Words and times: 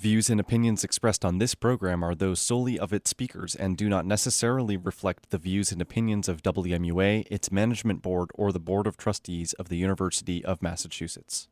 Views 0.00 0.30
and 0.30 0.40
opinions 0.40 0.82
expressed 0.82 1.26
on 1.26 1.36
this 1.36 1.54
program 1.54 2.02
are 2.02 2.14
those 2.14 2.40
solely 2.40 2.78
of 2.78 2.90
its 2.90 3.10
speakers 3.10 3.54
and 3.54 3.76
do 3.76 3.86
not 3.86 4.06
necessarily 4.06 4.78
reflect 4.78 5.28
the 5.28 5.36
views 5.36 5.72
and 5.72 5.82
opinions 5.82 6.26
of 6.26 6.42
WMUA, 6.42 7.26
its 7.30 7.52
management 7.52 8.00
board, 8.00 8.30
or 8.34 8.50
the 8.50 8.58
Board 8.58 8.86
of 8.86 8.96
Trustees 8.96 9.52
of 9.52 9.68
the 9.68 9.76
University 9.76 10.42
of 10.42 10.62
Massachusetts. 10.62 11.48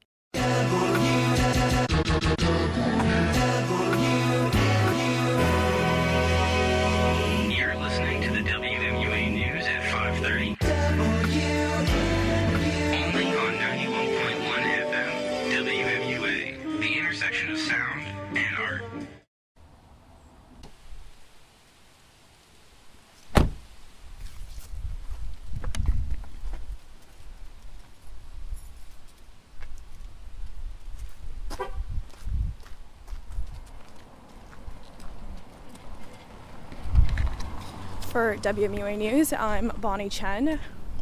For 38.19 38.37
WMUA 38.37 38.99
News, 38.99 39.33
I'm 39.33 39.71
Bonnie 39.81 40.09
Chen. 40.09 40.59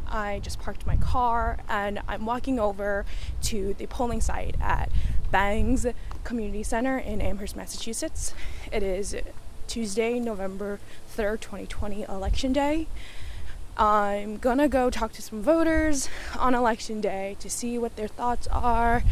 I 0.06 0.38
just 0.42 0.60
parked 0.60 0.86
my 0.86 0.96
car 0.98 1.56
and 1.66 2.02
I'm 2.06 2.26
walking 2.26 2.58
over 2.60 3.06
to 3.44 3.72
the 3.72 3.86
polling 3.86 4.20
site 4.20 4.54
at 4.60 4.90
Bangs 5.30 5.86
Community 6.24 6.62
Center 6.62 6.98
in 6.98 7.22
Amherst, 7.22 7.56
Massachusetts. 7.56 8.34
It 8.70 8.82
is 8.82 9.16
Tuesday, 9.66 10.20
November 10.20 10.78
3rd, 11.16 11.40
2020, 11.40 12.02
Election 12.02 12.52
Day. 12.52 12.86
I'm 13.78 14.36
gonna 14.36 14.68
go 14.68 14.90
talk 14.90 15.12
to 15.12 15.23
some 15.23 15.40
voters 15.40 16.10
on 16.38 16.54
Election 16.54 17.01
Day 17.01 17.38
to 17.40 17.48
see 17.48 17.78
what 17.78 17.96
their 17.96 18.08
thoughts 18.08 18.46
are 18.48 19.04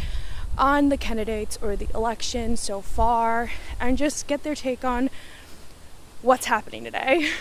on 0.59 0.91
the 0.91 0.99
candidates 0.99 1.59
or 1.63 1.75
the 1.75 1.89
election 1.95 2.59
so 2.59 2.83
far 2.83 3.51
and 3.81 3.97
just 3.97 4.27
get 4.27 4.43
their 4.43 4.55
take 4.55 4.85
on 4.85 5.09
what's 6.21 6.45
happening 6.45 6.85
today. 6.85 7.31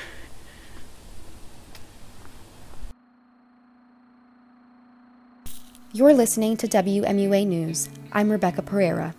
You're 5.95 6.15
listening 6.15 6.57
to 6.57 6.67
WMUA 6.67 7.45
News. 7.45 7.87
I'm 8.13 8.31
Rebecca 8.31 8.63
Pereira. 8.63 9.13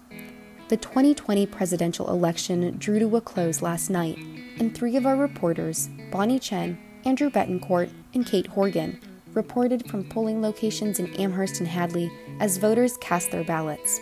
The 0.66 0.76
2020 0.76 1.46
presidential 1.46 2.10
election 2.10 2.76
drew 2.78 2.98
to 2.98 3.14
a 3.14 3.20
close 3.20 3.62
last 3.62 3.90
night, 3.90 4.18
and 4.58 4.74
three 4.74 4.96
of 4.96 5.06
our 5.06 5.14
reporters, 5.14 5.88
Bonnie 6.10 6.40
Chen, 6.40 6.76
Andrew 7.04 7.30
Betancourt, 7.30 7.92
and 8.12 8.26
Kate 8.26 8.48
Horgan, 8.48 8.98
reported 9.34 9.88
from 9.88 10.08
polling 10.08 10.42
locations 10.42 10.98
in 10.98 11.14
Amherst 11.14 11.60
and 11.60 11.68
Hadley 11.68 12.10
as 12.40 12.56
voters 12.56 12.96
cast 12.96 13.30
their 13.30 13.44
ballots. 13.44 14.00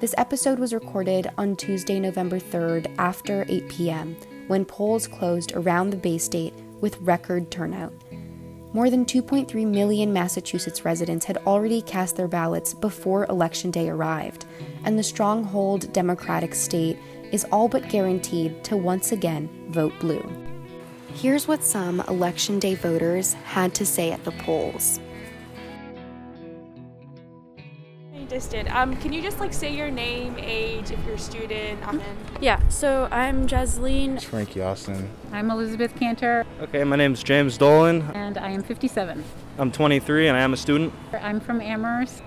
This 0.00 0.14
episode 0.18 0.58
was 0.58 0.74
recorded 0.74 1.30
on 1.38 1.56
Tuesday, 1.56 1.98
November 1.98 2.38
3rd 2.38 2.94
after 2.98 3.46
8 3.48 3.66
p.m., 3.70 4.14
when 4.48 4.66
polls 4.66 5.06
closed 5.06 5.52
around 5.54 5.88
the 5.88 5.96
Bay 5.96 6.18
State 6.18 6.52
with 6.82 6.98
record 6.98 7.50
turnout. 7.50 7.94
More 8.74 8.90
than 8.90 9.04
2.3 9.04 9.64
million 9.68 10.12
Massachusetts 10.12 10.84
residents 10.84 11.26
had 11.26 11.36
already 11.46 11.80
cast 11.80 12.16
their 12.16 12.26
ballots 12.26 12.74
before 12.74 13.24
Election 13.26 13.70
Day 13.70 13.88
arrived, 13.88 14.46
and 14.82 14.98
the 14.98 15.02
stronghold 15.04 15.92
Democratic 15.92 16.56
state 16.56 16.98
is 17.30 17.46
all 17.52 17.68
but 17.68 17.88
guaranteed 17.88 18.64
to 18.64 18.76
once 18.76 19.12
again 19.12 19.48
vote 19.68 19.92
blue. 20.00 20.28
Here's 21.14 21.46
what 21.46 21.62
some 21.62 22.00
Election 22.08 22.58
Day 22.58 22.74
voters 22.74 23.34
had 23.44 23.76
to 23.76 23.86
say 23.86 24.10
at 24.10 24.24
the 24.24 24.32
polls. 24.32 24.98
Distant. 28.34 28.68
Um, 28.74 28.96
can 28.96 29.12
you 29.12 29.22
just 29.22 29.38
like 29.38 29.52
say 29.52 29.72
your 29.72 29.92
name, 29.92 30.34
age, 30.40 30.90
if 30.90 30.98
you're 31.06 31.14
a 31.14 31.18
student? 31.18 31.86
Um, 31.86 32.00
and 32.00 32.42
Yeah, 32.42 32.66
so 32.68 33.06
I'm 33.12 33.46
Jasleen. 33.46 34.16
It's 34.16 34.24
Frankie 34.24 34.60
Austin. 34.60 35.08
I'm 35.30 35.52
Elizabeth 35.52 35.94
Cantor, 35.94 36.44
Okay, 36.60 36.82
my 36.82 36.96
name 36.96 37.12
is 37.12 37.22
James 37.22 37.56
Dolan. 37.56 38.02
and 38.12 38.36
I 38.36 38.50
am 38.50 38.64
57. 38.64 39.22
I'm 39.56 39.70
23 39.70 40.26
and 40.26 40.36
I 40.36 40.40
am 40.40 40.52
a 40.52 40.56
student. 40.56 40.92
I'm 41.12 41.38
from 41.38 41.60
Amherst. 41.60 42.24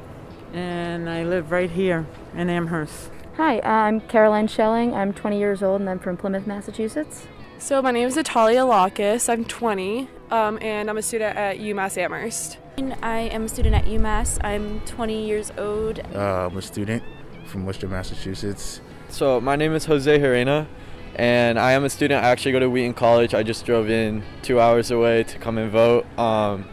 and 0.54 1.10
I 1.10 1.26
live 1.26 1.52
right 1.52 1.70
here 1.70 2.08
in 2.34 2.50
Amherst. 2.50 3.12
Hi, 3.36 3.60
I'm 3.60 4.00
Caroline 4.00 4.48
Schelling. 4.48 4.94
I'm 4.94 5.12
20 5.12 5.38
years 5.38 5.62
old 5.62 5.82
and 5.82 5.90
I'm 5.90 6.00
from 6.00 6.16
Plymouth, 6.16 6.48
Massachusetts. 6.48 7.28
So 7.60 7.82
my 7.82 7.92
name 7.92 8.08
is 8.08 8.16
Natalia 8.16 8.64
Lacus. 8.64 9.28
I'm 9.28 9.44
20, 9.44 10.08
um, 10.32 10.58
and 10.62 10.90
I'm 10.90 10.98
a 10.98 11.02
student 11.02 11.36
at 11.36 11.58
UMass 11.58 11.98
Amherst. 11.98 12.60
I 12.82 13.22
am 13.32 13.46
a 13.46 13.50
student 13.50 13.74
at 13.74 13.86
UMass. 13.86 14.38
I'm 14.44 14.82
20 14.82 15.26
years 15.26 15.52
old. 15.58 16.00
Uh, 16.14 16.46
I'm 16.46 16.56
a 16.58 16.62
student 16.62 17.02
from 17.46 17.66
Worcester, 17.66 17.88
Massachusetts. 17.88 18.82
So 19.10 19.42
my 19.42 19.56
name 19.56 19.74
is 19.74 19.86
Jose 19.86 20.20
Herena, 20.20 20.68
and 21.16 21.58
I 21.58 21.72
am 21.72 21.86
a 21.86 21.90
student. 21.90 22.24
I 22.24 22.30
actually 22.30 22.52
go 22.52 22.60
to 22.60 22.70
Wheaton 22.70 22.94
College. 22.94 23.34
I 23.34 23.42
just 23.42 23.66
drove 23.66 23.90
in 23.90 24.24
two 24.44 24.60
hours 24.60 24.92
away 24.92 25.24
to 25.24 25.40
come 25.40 25.58
and 25.58 25.72
vote. 25.72 26.06
Um, 26.20 26.70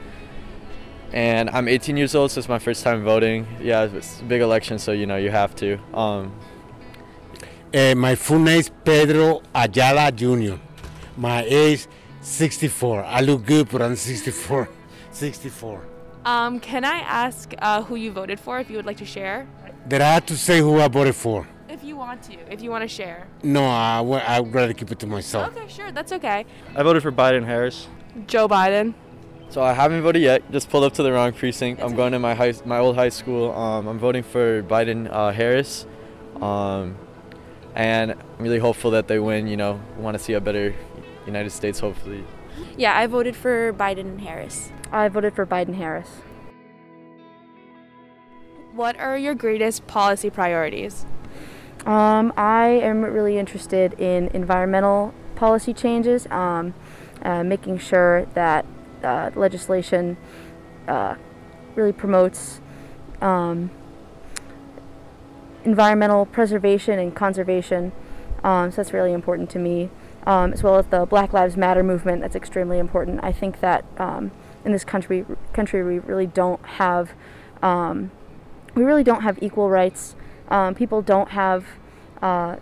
and 1.14 1.48
I'm 1.48 1.69
18 1.69 1.97
years 1.97 2.14
old, 2.14 2.31
so 2.32 2.38
it's 2.38 2.50
my 2.50 2.59
first 2.59 2.84
time 2.84 3.03
voting. 3.03 3.47
Yeah, 3.59 3.84
it's 3.84 4.20
a 4.20 4.25
big 4.25 4.43
election, 4.43 4.78
so 4.78 4.93
you 4.93 5.06
know 5.06 5.16
you 5.16 5.31
have 5.31 5.54
to. 5.56 5.78
Um, 5.94 6.32
Uh, 7.72 7.94
my 7.97 8.14
full 8.14 8.38
name 8.38 8.60
is 8.60 8.70
Pedro 8.84 9.41
Ayala 9.54 10.12
Jr. 10.12 10.56
My 11.16 11.44
age 11.44 11.87
64. 12.20 13.04
I 13.04 13.20
look 13.22 13.47
good, 13.47 13.70
but 13.70 13.81
I'm 13.81 13.97
64. 13.97 14.69
64. 15.10 15.94
Um, 16.25 16.59
can 16.61 16.85
I 16.85 16.99
ask 16.99 17.53
uh, 17.59 17.83
who 17.83 17.97
you 17.97 18.11
voted 18.11 18.41
for, 18.41 18.59
if 18.59 18.71
you 18.71 18.77
would 18.77 18.87
like 18.87 18.97
to 18.99 19.05
share? 19.05 19.47
Did 19.87 20.01
I 20.01 20.15
have 20.15 20.27
to 20.27 20.37
say 20.37 20.61
who 20.61 20.81
I 20.81 20.89
voted 20.89 21.15
for? 21.15 21.47
If 21.69 21.85
you 21.85 21.97
want 21.97 22.23
to, 22.25 22.53
if 22.53 22.62
you 22.62 22.71
want 22.71 22.83
to 22.83 22.89
share. 22.89 23.27
No, 23.43 23.65
I 23.65 24.01
I'd 24.01 24.55
rather 24.55 24.73
keep 24.73 24.91
it 24.91 24.99
to 25.01 25.07
myself. 25.07 25.55
Okay, 25.55 25.69
sure, 25.69 25.93
that's 25.93 26.12
okay. 26.12 26.47
I 26.75 26.83
voted 26.83 27.03
for 27.03 27.12
Biden 27.12 27.45
Harris. 27.45 27.89
Joe 28.27 28.49
Biden. 28.49 28.95
so 29.51 29.61
I 29.62 29.73
haven't 29.73 30.01
voted 30.03 30.23
yet. 30.23 30.51
Just 30.51 30.71
pulled 30.71 30.85
up 30.85 30.95
to 30.95 31.03
the 31.03 31.12
wrong 31.12 31.33
precinct. 31.33 31.83
I'm 31.83 31.95
going 31.95 32.12
to 32.12 32.19
my 32.19 32.35
high, 32.35 32.55
my 32.65 32.79
old 32.79 32.95
high 32.97 33.09
school. 33.11 33.53
Um, 33.53 33.87
I'm 33.89 33.99
voting 33.99 34.23
for 34.23 34.62
Biden 34.62 35.09
uh, 35.11 35.33
Harris, 35.33 35.85
um, 36.41 36.97
and 37.75 38.12
I'm 38.12 38.19
really 38.39 38.61
hopeful 38.61 38.93
that 38.93 39.09
they 39.09 39.19
win. 39.19 39.47
You 39.49 39.56
know, 39.56 39.81
want 39.99 40.17
to 40.17 40.23
see 40.23 40.33
a 40.35 40.41
better 40.41 40.75
United 41.27 41.51
States, 41.51 41.81
hopefully. 41.81 42.25
Yeah, 42.79 42.97
I 42.97 43.06
voted 43.09 43.35
for 43.37 43.73
Biden 43.75 44.06
and 44.06 44.21
Harris. 44.21 44.71
I 44.94 45.09
voted 45.09 45.34
for 45.34 45.44
Biden 45.44 45.75
Harris. 45.75 46.09
What 48.72 48.97
are 48.97 49.19
your 49.19 49.34
greatest 49.34 49.88
policy 49.88 50.31
priorities? 50.31 51.05
Um, 51.84 52.32
I 52.37 52.69
am 52.69 53.03
really 53.03 53.37
interested 53.37 53.94
in 54.00 54.28
environmental 54.28 55.12
policy 55.34 55.75
changes, 55.75 56.28
um, 56.31 56.75
uh, 57.22 57.43
making 57.43 57.78
sure 57.78 58.27
that 58.34 58.65
uh, 59.03 59.32
legislation 59.34 60.16
uh, 60.87 61.16
really 61.75 61.93
promotes 61.93 62.61
um, 63.21 63.72
environmental 65.65 66.25
preservation 66.25 67.00
and 67.00 67.16
conservation. 67.16 67.91
Um, 68.44 68.71
so 68.71 68.76
that's 68.76 68.93
really 68.93 69.12
important 69.12 69.50
to 69.50 69.59
me, 69.59 69.91
um, 70.25 70.53
as 70.53 70.62
well 70.62 70.76
as 70.76 70.87
the 70.87 71.05
Black 71.05 71.32
Lives 71.32 71.56
Matter 71.56 71.82
movement. 71.82 72.21
That's 72.22 72.37
extremely 72.37 72.78
important. 72.78 73.25
I 73.25 73.32
think 73.32 73.59
that 73.59 73.84
um, 73.99 74.31
in 74.64 74.72
this 74.72 74.84
country, 74.84 75.25
country 75.52 75.82
we 75.82 75.98
really 75.98 76.26
don't 76.26 76.64
have, 76.64 77.12
um, 77.62 78.10
we 78.75 78.82
really 78.82 79.04
don't 79.04 79.22
have 79.22 79.42
equal 79.42 79.70
rights. 79.70 80.16
Um, 80.48 80.75
people 80.75 81.02
don't 81.02 81.30
have 81.30 81.66
uh, 82.22 82.56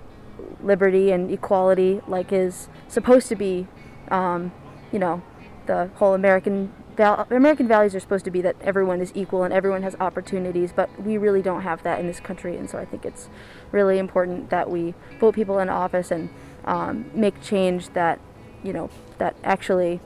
liberty 0.63 1.11
and 1.11 1.31
equality 1.31 2.01
like 2.07 2.33
is 2.33 2.69
supposed 2.89 3.29
to 3.29 3.37
be. 3.37 3.67
Um, 4.11 4.53
you 4.93 4.99
know, 4.99 5.23
the 5.67 5.91
whole 5.95 6.15
American 6.15 6.73
val- 6.97 7.27
American 7.31 7.67
values 7.67 7.95
are 7.95 8.01
supposed 8.01 8.25
to 8.25 8.31
be 8.31 8.43
that 8.43 8.57
everyone 8.61 9.01
is 9.01 9.13
equal 9.15 9.45
and 9.45 9.53
everyone 9.53 9.83
has 9.83 9.97
opportunities, 10.01 10.73
but 10.73 10.89
we 11.03 11.17
really 11.17 11.43
don't 11.43 11.63
have 11.63 11.83
that 11.83 11.99
in 12.01 12.07
this 12.07 12.21
country. 12.21 12.57
And 12.57 12.69
so 12.69 12.79
I 12.79 12.85
think 12.85 13.05
it's 13.05 13.29
really 13.71 13.99
important 13.99 14.51
that 14.51 14.71
we 14.71 14.95
vote 15.19 15.35
people 15.35 15.59
in 15.59 15.69
office 15.69 16.11
and 16.11 16.29
um, 16.65 17.11
make 17.15 17.41
change 17.43 17.91
that, 17.91 18.21
you 18.63 18.73
know, 18.73 18.91
that 19.19 19.37
actually 19.45 20.01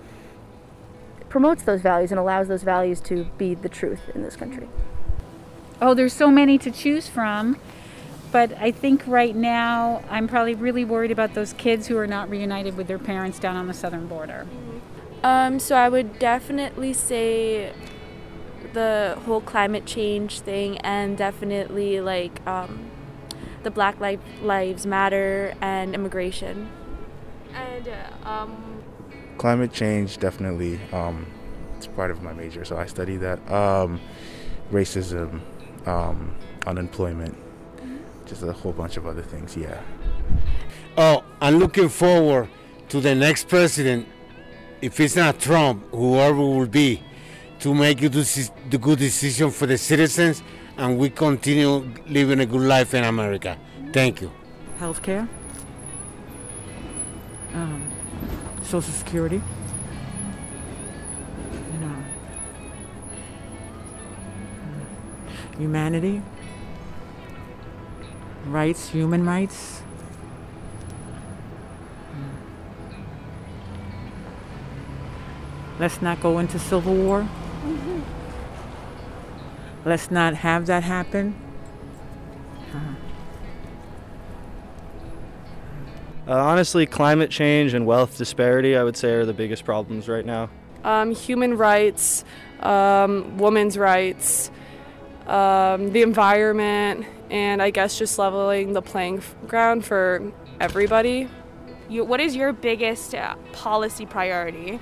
promotes 1.37 1.65
those 1.65 1.83
values 1.83 2.11
and 2.11 2.19
allows 2.19 2.49
those 2.49 2.63
values 2.63 2.99
to 2.99 3.25
be 3.37 3.55
the 3.55 3.69
truth 3.69 4.01
in 4.15 4.23
this 4.23 4.35
country. 4.37 4.67
Oh, 5.83 5.93
there's 5.93 6.15
so 6.15 6.31
many 6.31 6.57
to 6.57 6.71
choose 6.71 7.09
from. 7.09 7.59
But 8.33 8.57
I 8.59 8.71
think 8.71 9.03
right 9.07 9.37
now 9.37 10.03
I'm 10.09 10.29
probably 10.29 10.55
really 10.55 10.83
worried 10.83 11.11
about 11.11 11.35
those 11.35 11.53
kids 11.53 11.89
who 11.89 11.99
are 11.99 12.07
not 12.07 12.31
reunited 12.31 12.75
with 12.75 12.87
their 12.87 12.99
parents 12.99 13.39
down 13.39 13.55
on 13.55 13.67
the 13.67 13.75
southern 13.75 14.07
border. 14.07 14.47
Um, 15.23 15.59
so 15.59 15.77
I 15.77 15.91
would 15.91 16.19
definitely 16.19 16.95
say 16.95 17.75
the 18.73 19.19
whole 19.27 19.43
climate 19.43 19.85
change 19.85 20.41
thing 20.41 20.79
and 20.79 21.19
definitely 21.19 22.01
like 22.01 22.41
um, 22.47 22.91
the 23.63 23.71
Black 23.71 24.01
Lives 24.01 24.87
Matter 24.87 25.53
and 25.61 25.95
immigration. 25.95 26.71
And 27.53 27.91
um, 28.25 28.83
Climate 29.39 29.73
change, 29.73 30.19
definitely. 30.19 30.81
Um, 30.93 31.27
it's 31.77 31.87
part 31.87 32.11
of 32.11 32.23
my 32.23 32.33
major, 32.33 32.65
so 32.65 32.77
I 32.77 32.87
study 32.87 33.17
that. 33.19 33.39
Um, 33.51 34.01
racism, 34.73 35.41
um, 35.87 36.35
unemployment, 36.67 37.37
just 38.27 38.43
a 38.43 38.53
whole 38.53 38.73
bunch 38.73 38.97
of 38.97 39.07
other 39.07 39.23
things, 39.23 39.57
yeah. 39.57 39.81
Oh, 40.97 41.23
I'm 41.41 41.59
looking 41.59 41.89
forward 41.89 42.49
to 42.89 43.01
the 43.01 43.15
next 43.15 43.49
president, 43.49 44.09
if 44.81 44.99
it's 44.99 45.17
not 45.17 45.39
Trump, 45.39 45.85
whoever 45.91 46.39
will 46.39 46.67
be, 46.67 47.03
to 47.61 47.75
make 47.75 48.03
you 48.03 48.09
the 48.09 48.51
the 48.71 48.79
good 48.79 48.99
decision 48.99 49.51
for 49.51 49.67
the 49.67 49.79
citizens 49.79 50.43
and 50.77 50.99
we 50.99 51.11
continue 51.11 51.91
living 52.07 52.41
a 52.41 52.47
good 52.47 52.61
life 52.61 52.95
in 52.95 53.05
America. 53.05 53.57
Thank 53.93 54.21
you. 54.21 54.31
Healthcare, 54.79 55.27
um, 57.55 57.83
Social 58.67 58.93
Security, 58.93 59.41
you 61.73 61.79
know, 61.79 61.95
humanity, 65.57 66.21
rights, 68.47 68.89
human 68.89 69.25
rights. 69.25 69.83
Let's 75.79 76.03
not 76.03 76.21
go 76.21 76.41
into 76.41 76.59
civil 76.59 76.95
war. 76.95 77.21
Mm-hmm. 77.21 78.01
Let's 79.85 80.11
not 80.11 80.35
have 80.35 80.67
that 80.67 80.83
happen. 80.83 81.46
Uh, 86.29 86.33
honestly, 86.33 86.87
climate 86.87 87.31
change 87.31 87.73
and 87.73 87.87
wealth 87.87 88.19
disparity, 88.19 88.77
I 88.77 88.83
would 88.83 88.97
say, 88.97 89.13
are 89.13 89.25
the 89.25 89.33
biggest 89.33 89.65
problems 89.65 90.09
right 90.09 90.27
now. 90.27 90.51
um, 90.83 91.15
human 91.15 91.57
rights, 91.57 92.25
um, 92.61 93.39
women's 93.39 93.77
rights, 93.77 94.51
um, 95.27 95.93
the 95.93 96.03
environment, 96.03 97.07
and 97.31 97.61
I 97.61 97.71
guess 97.71 97.99
just 97.99 98.19
leveling 98.19 98.73
the 98.73 98.83
playing 98.83 99.23
ground 99.47 99.85
for 99.85 100.33
everybody. 100.61 101.29
You, 101.89 102.05
what 102.05 102.21
is 102.21 102.35
your 102.37 102.53
biggest 102.53 103.15
uh, 103.15 103.35
policy 103.53 104.07
priority? 104.07 104.81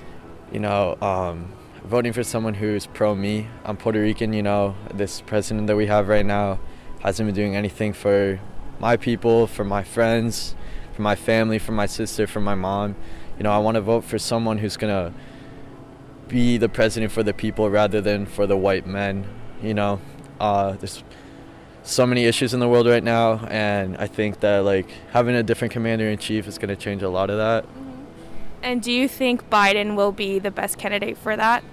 You 0.51 0.59
know, 0.59 0.97
um, 1.01 1.51
voting 1.83 2.13
for 2.13 2.23
someone 2.23 2.53
who's 2.53 2.85
pro 2.85 3.15
me. 3.15 3.47
I'm 3.63 3.77
Puerto 3.77 3.99
Rican, 3.99 4.33
you 4.33 4.43
know, 4.43 4.75
this 4.93 5.21
president 5.21 5.67
that 5.67 5.75
we 5.75 5.87
have 5.87 6.07
right 6.07 6.25
now 6.25 6.59
hasn't 7.01 7.27
been 7.27 7.35
doing 7.35 7.55
anything 7.55 7.93
for 7.93 8.39
my 8.79 8.97
people, 8.97 9.47
for 9.47 9.63
my 9.63 9.83
friends, 9.83 10.55
for 10.95 11.01
my 11.01 11.15
family, 11.15 11.59
for 11.59 11.73
my 11.73 11.85
sister, 11.85 12.25
for 12.25 12.39
my 12.39 12.55
mom. 12.55 12.95
You 13.37 13.43
know, 13.43 13.51
I 13.51 13.57
want 13.57 13.75
to 13.75 13.81
vote 13.81 14.05
for 14.05 14.17
someone 14.17 14.57
who's 14.57 14.77
going 14.77 14.93
to 14.93 15.17
be 16.27 16.57
the 16.57 16.69
president 16.69 17.11
for 17.11 17.21
the 17.21 17.33
people 17.33 17.69
rather 17.69 18.01
than 18.01 18.25
for 18.25 18.47
the 18.47 18.55
white 18.55 18.87
men, 18.87 19.27
you 19.61 19.73
know. 19.73 19.99
Uh, 20.39 20.71
there's 20.73 21.03
so 21.83 22.05
many 22.05 22.25
issues 22.25 22.53
in 22.53 22.59
the 22.59 22.67
world 22.67 22.87
right 22.87 23.03
now 23.03 23.45
and 23.45 23.95
I 23.97 24.07
think 24.07 24.39
that 24.39 24.59
like 24.59 24.89
having 25.11 25.35
a 25.35 25.43
different 25.43 25.71
commander 25.71 26.09
in 26.09 26.17
chief 26.17 26.47
is 26.47 26.57
going 26.57 26.69
to 26.69 26.75
change 26.75 27.03
a 27.03 27.09
lot 27.09 27.29
of 27.29 27.37
that. 27.37 27.65
And 28.63 28.81
do 28.81 28.91
you 28.91 29.07
think 29.07 29.47
Biden 29.51 29.95
will 29.95 30.11
be 30.11 30.39
the 30.39 30.49
best 30.49 30.79
candidate 30.79 31.17
for 31.17 31.35
that? 31.35 31.63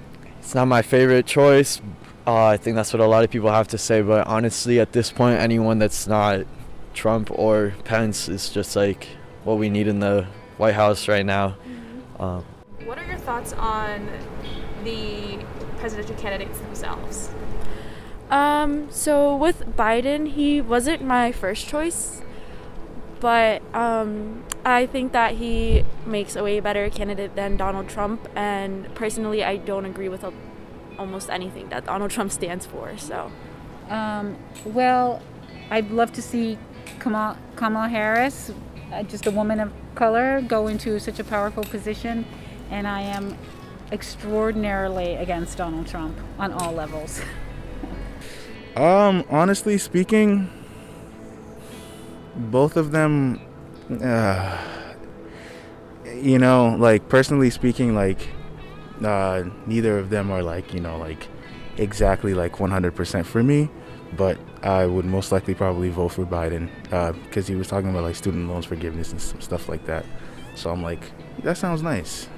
It's 0.41 0.55
not 0.55 0.67
my 0.67 0.83
favorite 0.83 1.25
choice. 1.25 1.81
Uh, 2.27 2.45
I 2.47 2.57
think 2.57 2.77
that's 2.77 2.93
what 2.93 3.01
a 3.01 3.07
lot 3.07 3.25
of 3.25 3.31
people 3.31 3.51
have 3.51 3.69
to 3.69 3.79
say, 3.79 4.03
but 4.03 4.27
honestly, 4.27 4.79
at 4.79 4.93
this 4.93 5.11
point, 5.11 5.41
anyone 5.41 5.79
that's 5.79 6.07
not 6.07 6.47
Trump 6.95 7.31
or 7.31 7.75
Pence 7.85 8.29
is 8.29 8.49
just 8.51 8.77
like 8.77 9.09
what 9.45 9.59
we 9.59 9.69
need 9.69 9.89
in 9.89 10.01
the 10.01 10.27
White 10.57 10.75
House 10.75 11.09
right 11.09 11.27
now. 11.27 11.57
Um, 12.19 12.45
What 12.85 12.99
are 12.99 13.07
your 13.07 13.19
thoughts 13.19 13.53
on 13.55 14.09
the 14.85 15.45
presidential 15.79 16.17
candidates 16.17 16.59
themselves? 16.61 17.31
Um, 18.31 18.91
so 18.91 19.37
with 19.37 19.77
Biden, 19.77 20.29
he 20.29 20.61
wasn't 20.61 21.03
my 21.03 21.33
first 21.33 21.67
choice, 21.67 22.23
but 23.21 23.61
um, 23.75 24.45
I 24.65 24.87
think 24.87 25.13
that 25.13 25.35
he 25.35 25.85
makes 26.07 26.35
a 26.37 26.43
way 26.43 26.59
better 26.61 26.89
candidate 26.89 27.37
than 27.37 27.57
Donald 27.57 27.89
Trump. 27.89 28.29
And 28.35 28.95
personally, 28.95 29.45
I 29.45 29.57
don't 29.57 29.85
agree 29.85 30.09
with 30.09 30.25
a, 30.25 30.33
almost 30.99 31.29
anything 31.29 31.69
that 31.69 31.85
Donald 31.85 32.11
Trump 32.11 32.33
stands 32.33 32.65
for. 32.65 32.97
So, 32.97 33.31
Um, 33.91 34.37
well, 34.65 35.21
I'd 35.71 35.91
love 35.91 36.13
to 36.13 36.23
see 36.23 36.57
Kamala, 36.99 37.37
Kamala 37.57 37.89
Harris, 37.89 38.53
uh, 38.93 39.03
just 39.03 39.27
a 39.27 39.31
woman 39.31 39.61
of 39.61 39.73
color, 39.95 40.41
go 40.43 40.67
into 40.69 40.99
such 40.99 41.19
a 41.19 41.25
powerful 41.25 41.65
position, 41.65 42.25
and 42.71 42.87
I 42.87 43.03
am 43.03 43.37
extraordinarily 43.91 45.17
against 45.17 45.59
Donald 45.59 45.87
Trump 45.87 46.17
on 46.39 46.53
all 46.53 46.73
levels. 46.73 47.21
Um, 48.75 49.25
honestly 49.29 49.77
speaking, 49.77 50.49
both 52.35 52.79
of 52.79 52.91
them, 52.91 53.39
uh, 54.03 54.57
you 56.15 56.39
know, 56.39 56.75
like 56.79 57.07
personally 57.11 57.51
speaking, 57.51 57.95
like 57.95 58.29
uh, 59.05 59.45
neither 59.67 59.99
of 59.99 60.09
them 60.09 60.31
are 60.31 60.43
like 60.43 60.73
you 60.73 60.81
know 60.81 60.97
like 60.97 61.29
exactly 61.77 62.33
like 62.33 62.55
100% 62.55 63.27
for 63.27 63.43
me, 63.43 63.69
but 64.17 64.39
I 64.63 64.87
would 64.87 65.05
most 65.05 65.33
likely 65.33 65.55
probably 65.55 65.89
vote 65.89 66.09
for 66.09 66.25
Biden 66.25 66.69
uh, 66.93 67.13
because 67.13 67.47
he 67.47 67.55
was 67.55 67.69
talking 67.69 67.91
about 67.91 68.03
like 68.03 68.17
student 68.17 68.49
loans 68.49 68.67
forgiveness 68.67 69.13
and 69.13 69.21
some 69.21 69.41
stuff 69.41 69.69
like 69.69 69.85
that. 69.87 70.05
So 70.55 70.71
I'm 70.71 70.83
like, 70.83 71.01
that 71.43 71.57
sounds 71.57 71.83
nice. 71.83 72.29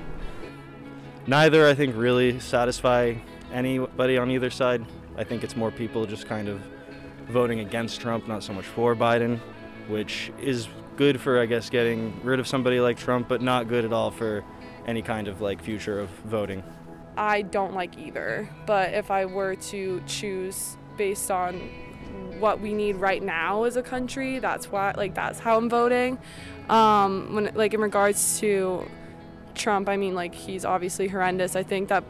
Neither, 1.27 1.67
I 1.67 1.75
think, 1.75 1.97
really 1.97 2.39
satisfy 2.39 3.15
anybody 3.53 4.19
on 4.19 4.31
either 4.31 4.51
side. 4.51 4.85
I 5.17 5.25
think 5.25 5.43
it's 5.43 5.57
more 5.57 5.71
people 5.71 6.07
just 6.07 6.27
kind 6.27 6.49
of 6.49 6.61
voting 7.29 7.61
against 7.61 8.01
Trump, 8.01 8.29
not 8.29 8.43
so 8.43 8.53
much 8.53 8.67
for 8.67 8.95
Biden, 8.95 9.41
which 9.89 10.33
is 10.41 10.69
good 10.97 11.21
for, 11.21 11.41
I 11.41 11.47
guess, 11.47 11.71
getting 11.71 12.21
rid 12.23 12.41
of 12.41 12.47
somebody 12.47 12.81
like 12.81 12.99
Trump, 12.99 13.29
but 13.29 13.41
not 13.41 13.69
good 13.69 13.85
at 13.85 13.93
all 13.93 14.11
for 14.11 14.45
any 14.87 15.03
kind 15.03 15.29
of 15.29 15.41
like 15.41 15.63
future 15.63 15.99
of 15.99 16.11
voting. 16.27 16.63
I 17.17 17.43
don't 17.43 17.75
like 17.75 17.97
either, 17.97 18.49
but 18.67 18.93
if 18.93 19.11
I 19.11 19.25
were 19.25 19.55
to 19.55 20.03
choose 20.07 20.77
based 20.97 21.31
on 21.31 21.55
what 22.39 22.61
we 22.61 22.73
need 22.73 22.97
right 22.97 23.23
now 23.23 23.65
as 23.65 23.77
a 23.77 23.83
country, 23.83 24.39
that's 24.39 24.71
why 24.71 24.93
like 24.97 25.15
that's 25.15 25.39
how 25.39 25.57
I'm 25.57 25.69
voting. 25.69 26.19
Um, 26.69 27.35
when 27.35 27.51
like 27.55 27.75
in 27.75 27.81
regards 27.81 28.41
to 28.41 28.89
Trump, 29.55 29.89
I 29.89 29.97
mean 29.97 30.15
like 30.15 30.35
he's 30.35 30.65
obviously 30.65 31.09
horrendous. 31.09 31.57
I 31.57 31.63
think 31.63 31.89
that 31.89 32.05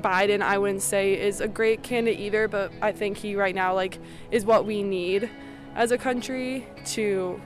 Biden, 0.00 0.42
I 0.42 0.58
wouldn't 0.58 0.82
say 0.82 1.20
is 1.20 1.40
a 1.40 1.48
great 1.48 1.82
candidate 1.82 2.20
either, 2.20 2.48
but 2.48 2.72
I 2.80 2.92
think 2.92 3.16
he 3.16 3.36
right 3.36 3.54
now 3.54 3.74
like 3.74 3.98
is 4.30 4.44
what 4.44 4.64
we 4.64 4.82
need 4.82 5.30
as 5.74 5.92
a 5.92 5.98
country 5.98 6.66
to, 6.86 7.40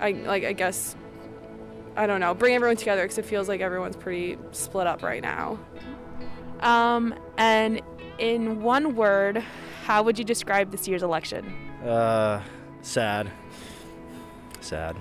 I 0.00 0.12
like 0.12 0.44
I 0.44 0.52
guess, 0.52 0.96
I 1.96 2.06
don't 2.06 2.20
know, 2.20 2.32
bring 2.34 2.54
everyone 2.54 2.76
together 2.76 3.02
because 3.02 3.18
it 3.18 3.24
feels 3.24 3.48
like 3.48 3.60
everyone's 3.60 3.96
pretty 3.96 4.38
split 4.52 4.86
up 4.86 5.02
right 5.02 5.22
now. 5.22 5.58
Um, 6.60 7.14
and 7.38 7.80
in 8.18 8.62
one 8.62 8.94
word, 8.94 9.42
how 9.90 10.04
would 10.04 10.16
you 10.16 10.24
describe 10.24 10.70
this 10.70 10.86
year's 10.86 11.02
election? 11.02 11.44
Uh, 11.84 12.40
sad. 12.80 13.28
Sad. 14.60 14.94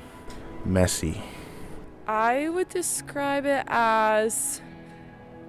Messy. 0.66 1.22
I 2.08 2.50
would 2.50 2.70
describe 2.70 3.46
it 3.46 3.66
as 3.68 4.62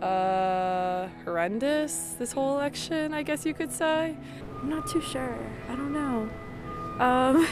uh, 0.02 1.08
horrendous, 1.24 2.16
this 2.18 2.32
whole 2.32 2.58
election, 2.58 3.14
I 3.14 3.22
guess 3.22 3.46
you 3.46 3.54
could 3.54 3.72
say. 3.72 4.14
I'm 4.60 4.68
not 4.68 4.86
too 4.90 5.00
sure. 5.00 5.38
I 5.70 5.74
don't 5.74 5.94
know. 5.94 6.28
Um, 7.02 7.48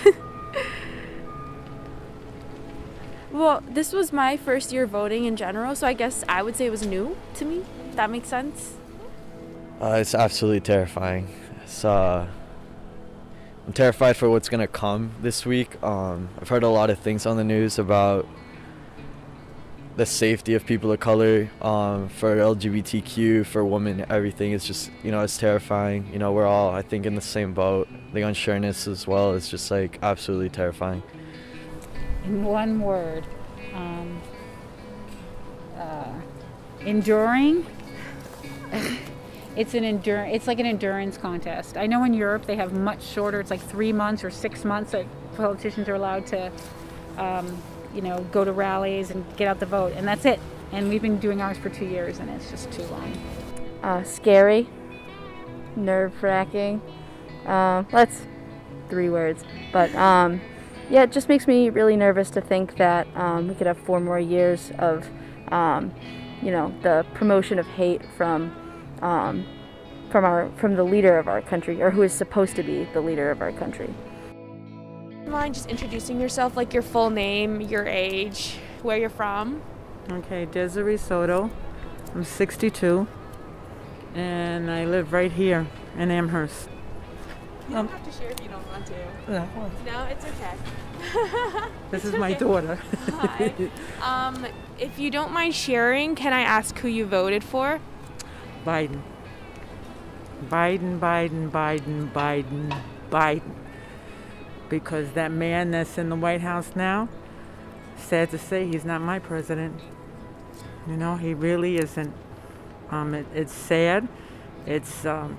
well, 3.32 3.62
this 3.66 3.94
was 3.94 4.12
my 4.12 4.36
first 4.36 4.74
year 4.74 4.86
voting 4.86 5.24
in 5.24 5.36
general, 5.36 5.74
so 5.74 5.86
I 5.86 5.94
guess 5.94 6.22
I 6.28 6.42
would 6.42 6.54
say 6.54 6.66
it 6.66 6.70
was 6.70 6.84
new 6.84 7.16
to 7.36 7.46
me. 7.46 7.64
That 7.92 8.10
makes 8.10 8.28
sense. 8.28 8.74
Uh, 9.80 9.96
it's 10.02 10.14
absolutely 10.14 10.60
terrifying. 10.60 11.28
It's, 11.68 11.84
uh, 11.84 12.26
I'm 13.66 13.72
terrified 13.74 14.16
for 14.16 14.30
what's 14.30 14.48
gonna 14.48 14.66
come 14.66 15.10
this 15.20 15.44
week. 15.44 15.80
Um, 15.82 16.30
I've 16.40 16.48
heard 16.48 16.62
a 16.62 16.68
lot 16.68 16.88
of 16.88 16.98
things 16.98 17.26
on 17.26 17.36
the 17.36 17.44
news 17.44 17.78
about 17.78 18.26
the 19.96 20.06
safety 20.06 20.54
of 20.54 20.64
people 20.64 20.90
of 20.90 20.98
color, 20.98 21.50
um, 21.60 22.08
for 22.08 22.34
LGBTQ, 22.36 23.44
for 23.44 23.66
women, 23.66 24.06
everything. 24.08 24.52
It's 24.52 24.66
just, 24.66 24.90
you 25.02 25.10
know, 25.10 25.20
it's 25.20 25.36
terrifying. 25.36 26.08
You 26.10 26.18
know, 26.18 26.32
we're 26.32 26.46
all, 26.46 26.70
I 26.70 26.80
think, 26.80 27.04
in 27.04 27.14
the 27.14 27.20
same 27.20 27.52
boat. 27.52 27.86
The 28.14 28.20
unsureness 28.20 28.88
as 28.88 29.06
well 29.06 29.34
is 29.34 29.46
just 29.46 29.70
like 29.70 29.98
absolutely 30.02 30.48
terrifying. 30.48 31.02
In 32.24 32.44
one 32.44 32.80
word, 32.80 33.26
um, 33.74 34.22
uh, 35.76 36.14
enduring. 36.80 37.66
It's 39.58 39.74
an 39.74 39.82
endurance. 39.82 40.36
It's 40.36 40.46
like 40.46 40.60
an 40.60 40.66
endurance 40.66 41.18
contest. 41.18 41.76
I 41.76 41.88
know 41.88 42.04
in 42.04 42.14
Europe 42.14 42.46
they 42.46 42.54
have 42.54 42.72
much 42.72 43.02
shorter. 43.02 43.40
It's 43.40 43.50
like 43.50 43.60
three 43.60 43.92
months 43.92 44.22
or 44.22 44.30
six 44.30 44.64
months 44.64 44.92
that 44.92 45.04
politicians 45.36 45.88
are 45.88 45.96
allowed 45.96 46.28
to, 46.28 46.52
um, 47.18 47.60
you 47.92 48.00
know, 48.00 48.20
go 48.30 48.44
to 48.44 48.52
rallies 48.52 49.10
and 49.10 49.24
get 49.36 49.48
out 49.48 49.58
the 49.58 49.66
vote, 49.66 49.94
and 49.96 50.06
that's 50.06 50.24
it. 50.24 50.38
And 50.70 50.88
we've 50.88 51.02
been 51.02 51.18
doing 51.18 51.42
ours 51.42 51.58
for 51.58 51.70
two 51.70 51.86
years, 51.86 52.20
and 52.20 52.30
it's 52.30 52.50
just 52.50 52.70
too 52.70 52.84
long. 52.84 53.12
Uh, 53.82 54.04
scary, 54.04 54.68
nerve 55.74 56.22
wracking. 56.22 56.80
Uh, 57.44 57.82
that's 57.90 58.26
three 58.88 59.10
words, 59.10 59.42
but 59.72 59.92
um, 59.96 60.40
yeah, 60.88 61.02
it 61.02 61.10
just 61.10 61.28
makes 61.28 61.48
me 61.48 61.68
really 61.68 61.96
nervous 61.96 62.30
to 62.30 62.40
think 62.40 62.76
that 62.76 63.08
um, 63.16 63.48
we 63.48 63.54
could 63.56 63.66
have 63.66 63.78
four 63.78 63.98
more 63.98 64.20
years 64.20 64.70
of, 64.78 65.08
um, 65.50 65.92
you 66.42 66.52
know, 66.52 66.72
the 66.82 67.04
promotion 67.14 67.58
of 67.58 67.66
hate 67.66 68.02
from, 68.16 68.54
um, 69.02 69.46
from 70.10 70.24
our 70.24 70.50
from 70.56 70.74
the 70.74 70.84
leader 70.84 71.18
of 71.18 71.28
our 71.28 71.42
country, 71.42 71.82
or 71.82 71.90
who 71.90 72.02
is 72.02 72.12
supposed 72.12 72.56
to 72.56 72.62
be 72.62 72.84
the 72.92 73.00
leader 73.00 73.30
of 73.30 73.40
our 73.40 73.52
country. 73.52 73.92
Mind 75.26 75.54
just 75.54 75.68
introducing 75.68 76.20
yourself, 76.20 76.56
like 76.56 76.72
your 76.72 76.82
full 76.82 77.10
name, 77.10 77.60
your 77.60 77.86
age, 77.86 78.56
where 78.82 78.96
you're 78.96 79.10
from. 79.10 79.60
Okay, 80.10 80.46
Desiree 80.46 80.96
Soto. 80.96 81.50
I'm 82.14 82.24
62, 82.24 83.06
and 84.14 84.70
I 84.70 84.86
live 84.86 85.12
right 85.12 85.30
here 85.30 85.66
in 85.98 86.10
Amherst. 86.10 86.70
You 87.68 87.74
don't 87.74 87.90
have 87.90 88.04
to 88.04 88.12
share 88.18 88.30
if 88.30 88.40
you 88.42 88.48
don't 88.48 88.66
want 88.68 88.86
to. 88.86 89.30
No. 89.30 89.70
No, 89.84 90.04
it's 90.04 90.24
okay. 90.24 90.54
This 91.90 92.04
It's 92.04 92.12
is 92.12 92.18
my 92.18 92.30
okay. 92.30 92.38
daughter. 92.38 92.74
Hi. 93.12 93.52
Um, 94.02 94.46
if 94.78 94.98
you 94.98 95.10
don't 95.10 95.32
mind 95.32 95.54
sharing, 95.54 96.14
can 96.14 96.32
I 96.32 96.40
ask 96.40 96.78
who 96.78 96.88
you 96.88 97.04
voted 97.04 97.44
for? 97.44 97.80
Biden. 98.64 99.02
Biden, 100.48 100.98
Biden, 100.98 101.50
Biden, 101.50 102.12
Biden, 102.12 102.82
Biden. 103.10 103.54
Because 104.68 105.12
that 105.12 105.32
man 105.32 105.70
that's 105.70 105.98
in 105.98 106.10
the 106.10 106.16
White 106.16 106.42
House 106.42 106.72
now, 106.76 107.08
sad 107.96 108.30
to 108.30 108.38
say, 108.38 108.66
he's 108.66 108.84
not 108.84 109.00
my 109.00 109.18
president. 109.18 109.80
You 110.86 110.96
know, 110.96 111.16
he 111.16 111.34
really 111.34 111.78
isn't. 111.78 112.14
Um, 112.90 113.14
it, 113.14 113.26
it's 113.34 113.52
sad. 113.52 114.08
It's, 114.66 115.04
um, 115.04 115.38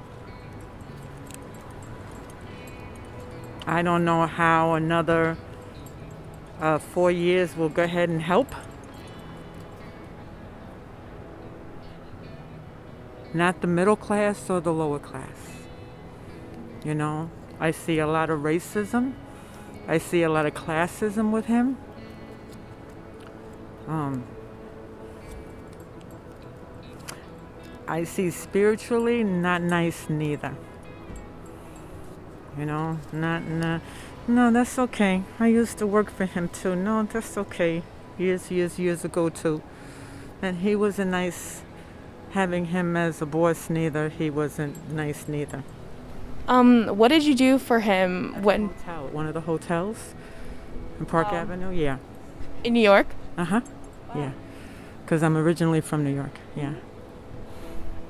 I 3.65 3.81
don't 3.81 4.03
know 4.03 4.25
how 4.25 4.73
another 4.73 5.37
uh, 6.59 6.79
four 6.79 7.11
years 7.11 7.55
will 7.55 7.69
go 7.69 7.83
ahead 7.83 8.09
and 8.09 8.21
help. 8.21 8.53
Not 13.33 13.61
the 13.61 13.67
middle 13.67 13.95
class 13.95 14.49
or 14.49 14.59
the 14.59 14.73
lower 14.73 14.99
class. 14.99 15.37
You 16.83 16.95
know, 16.95 17.29
I 17.59 17.71
see 17.71 17.99
a 17.99 18.07
lot 18.07 18.29
of 18.29 18.39
racism. 18.41 19.13
I 19.87 19.97
see 19.97 20.23
a 20.23 20.29
lot 20.29 20.45
of 20.45 20.53
classism 20.53 21.31
with 21.31 21.45
him. 21.45 21.77
Um, 23.87 24.23
I 27.87 28.03
see 28.03 28.29
spiritually 28.29 29.23
not 29.23 29.63
nice 29.63 30.09
neither. 30.09 30.55
You 32.57 32.65
know, 32.67 32.99
not, 33.11 33.47
not, 33.47 33.81
no, 34.27 34.51
that's 34.51 34.77
okay. 34.77 35.23
I 35.39 35.47
used 35.47 35.79
to 35.79 35.87
work 35.87 36.11
for 36.11 36.25
him 36.25 36.49
too. 36.49 36.75
No, 36.75 37.01
that's 37.03 37.35
okay. 37.35 37.81
Years, 38.17 38.51
years, 38.51 38.77
years 38.77 39.03
ago 39.03 39.29
too. 39.29 39.63
And 40.41 40.57
he 40.57 40.75
was 40.75 40.99
a 40.99 41.05
nice, 41.05 41.63
having 42.31 42.65
him 42.65 42.95
as 42.95 43.21
a 43.21 43.25
boss 43.25 43.69
neither, 43.69 44.09
he 44.09 44.29
wasn't 44.29 44.91
nice 44.91 45.27
neither. 45.27 45.63
Um, 46.47 46.87
what 46.97 47.09
did 47.09 47.23
you 47.23 47.35
do 47.35 47.59
for 47.59 47.81
him 47.81 48.41
when 48.41 48.69
Hotel, 48.69 49.07
one 49.09 49.27
of 49.27 49.33
the 49.33 49.41
hotels 49.41 50.15
in 50.99 51.05
Park 51.05 51.31
Wow. 51.31 51.39
Avenue, 51.39 51.71
yeah. 51.71 51.97
in 52.63 52.73
New 52.73 52.81
York? 52.81 53.07
Uh 53.37 53.45
huh. 53.45 53.61
Yeah. 54.15 54.31
Because 55.03 55.21
I'm 55.21 55.37
originally 55.37 55.81
from 55.81 56.03
New 56.03 56.13
York, 56.13 56.39
yeah. 56.55 56.73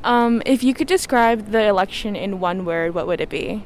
Um, 0.03 0.41
if 0.45 0.63
you 0.63 0.73
could 0.73 0.87
describe 0.87 1.51
the 1.51 1.65
election 1.65 2.15
in 2.15 2.39
one 2.39 2.63
word, 2.63 2.93
what 2.93 3.07
would 3.07 3.19
it 3.19 3.29
be? 3.29 3.63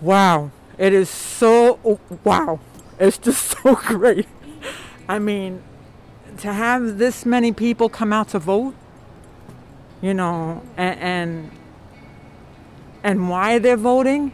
Wow. 0.00 0.50
It 0.78 0.92
is 0.92 1.08
so, 1.10 1.78
oh, 1.84 2.00
wow. 2.24 2.58
It's 2.98 3.18
just 3.18 3.56
so 3.62 3.76
great. 3.76 4.26
I 5.08 5.18
mean, 5.18 5.62
to 6.40 6.52
have 6.52 6.98
this 6.98 7.26
many 7.26 7.52
people 7.52 7.88
come 7.88 8.12
out 8.12 8.28
to 8.28 8.38
vote, 8.38 8.74
you 10.00 10.14
know, 10.14 10.62
and, 10.76 11.00
and, 11.00 11.50
and 13.02 13.28
why 13.28 13.58
they're 13.58 13.76
voting, 13.76 14.32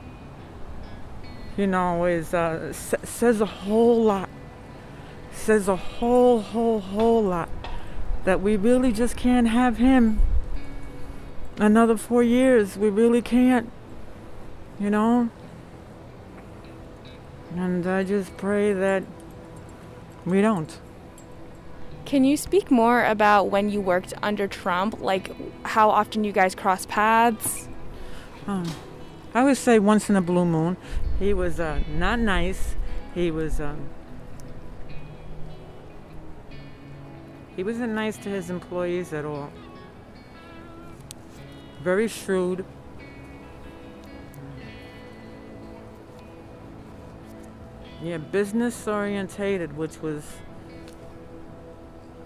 you 1.57 1.67
know, 1.67 2.05
is, 2.05 2.33
uh, 2.33 2.69
s- 2.71 2.95
says 3.03 3.41
a 3.41 3.47
whole 3.47 4.05
lot. 4.05 4.29
Says 5.33 5.69
a 5.69 5.77
whole, 5.77 6.41
whole, 6.41 6.81
whole 6.81 7.23
lot 7.23 7.49
that 8.25 8.41
we 8.41 8.57
really 8.57 8.91
just 8.91 9.17
can't 9.17 9.49
have 9.49 9.77
him 9.77 10.21
another 11.59 11.97
four 11.97 12.23
years. 12.23 12.77
We 12.77 12.89
really 12.89 13.23
can't, 13.23 13.71
you 14.81 14.91
know? 14.91 15.31
And 17.55 17.87
I 17.87 18.03
just 18.03 18.37
pray 18.37 18.73
that 18.73 19.05
we 20.25 20.41
don't. 20.41 20.79
Can 22.07 22.23
you 22.23 22.37
speak 22.37 22.71
more 22.71 23.05
about 23.05 23.51
when 23.51 23.69
you 23.69 23.81
worked 23.81 24.15
under 24.23 24.47
Trump, 24.47 25.01
like 25.01 25.33
how 25.67 25.91
often 25.91 26.23
you 26.23 26.31
guys 26.31 26.55
cross 26.55 26.87
paths? 26.87 27.69
Um, 28.47 28.65
I 29.35 29.43
would 29.43 29.57
say 29.57 29.81
once 29.81 30.09
in 30.09 30.15
a 30.15 30.23
blue 30.23 30.45
moon. 30.45 30.77
He 31.19 31.35
was 31.35 31.59
uh, 31.59 31.81
not 31.89 32.21
nice. 32.21 32.77
He 33.13 33.33
was. 33.33 33.61
Um, 33.61 33.89
he 37.57 37.65
wasn't 37.65 37.93
nice 37.93 38.17
to 38.19 38.29
his 38.29 38.51
employees 38.51 39.13
at 39.13 39.25
all. 39.25 39.51
Very 41.83 42.07
shrewd. 42.07 42.65
Yeah, 48.01 48.19
business 48.19 48.87
orientated, 48.87 49.77
which 49.77 50.01
was 50.01 50.23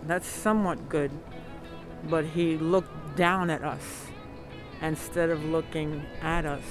that's 0.07 0.27
somewhat 0.27 0.89
good. 0.89 1.11
But 2.09 2.25
he 2.25 2.57
looked 2.57 3.17
down 3.17 3.51
at 3.51 3.63
us 3.63 4.07
instead 4.81 5.31
of 5.31 5.45
looking 5.45 6.07
at 6.23 6.47
us 6.47 6.63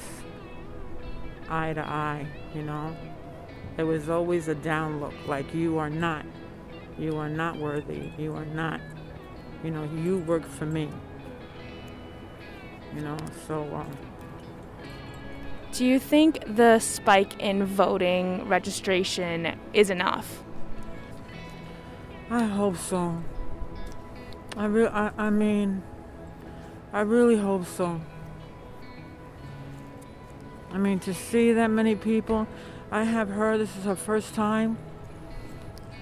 eye 1.49 1.73
to 1.73 1.81
eye, 1.81 2.27
you 2.53 2.63
know. 2.63 2.95
It 3.77 3.83
was 3.83 4.09
always 4.09 4.47
a 4.47 4.55
down 4.55 4.99
look, 4.99 5.13
like 5.27 5.53
you 5.53 5.77
are 5.77 5.89
not, 5.89 6.25
you 6.97 7.17
are 7.17 7.29
not 7.29 7.57
worthy, 7.57 8.11
you 8.17 8.35
are 8.35 8.45
not, 8.45 8.81
you 9.63 9.71
know, 9.71 9.83
you 10.03 10.19
work 10.19 10.45
for 10.45 10.65
me. 10.65 10.89
You 12.95 13.01
know, 13.01 13.17
so 13.47 13.63
um, 13.75 13.87
Do 15.71 15.85
you 15.85 15.99
think 15.99 16.43
the 16.55 16.79
spike 16.79 17.39
in 17.39 17.63
voting 17.63 18.47
registration 18.47 19.57
is 19.73 19.89
enough? 19.89 20.43
I 22.29 22.43
hope 22.43 22.77
so. 22.77 23.23
I 24.55 24.65
re- 24.65 24.87
I, 24.87 25.11
I 25.17 25.29
mean, 25.29 25.81
I 26.93 27.01
really 27.01 27.37
hope 27.37 27.65
so. 27.65 27.99
I 30.71 30.77
mean, 30.77 30.99
to 30.99 31.13
see 31.13 31.53
that 31.53 31.67
many 31.71 31.95
people, 31.95 32.47
I 32.91 33.03
have 33.03 33.29
heard 33.29 33.59
this 33.59 33.75
is 33.75 33.85
her 33.85 33.95
first 33.95 34.35
time. 34.35 34.77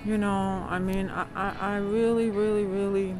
You 0.03 0.17
know, 0.17 0.65
I 0.69 0.79
mean, 0.79 1.10
I, 1.10 1.25
I, 1.36 1.55
I 1.60 1.77
really, 1.77 2.29
really, 2.29 2.65
really 2.65 3.15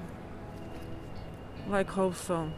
like 1.70 1.88
hope 1.88 2.16
so. 2.16 2.50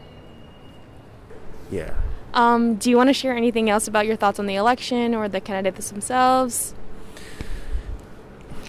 Yeah. 1.70 1.94
Um, 2.34 2.76
do 2.76 2.90
you 2.90 2.96
want 2.96 3.08
to 3.08 3.14
share 3.14 3.36
anything 3.36 3.70
else 3.70 3.86
about 3.88 4.06
your 4.06 4.16
thoughts 4.16 4.38
on 4.38 4.46
the 4.46 4.56
election 4.56 5.14
or 5.14 5.28
the 5.28 5.40
candidates 5.40 5.90
themselves? 5.90 6.74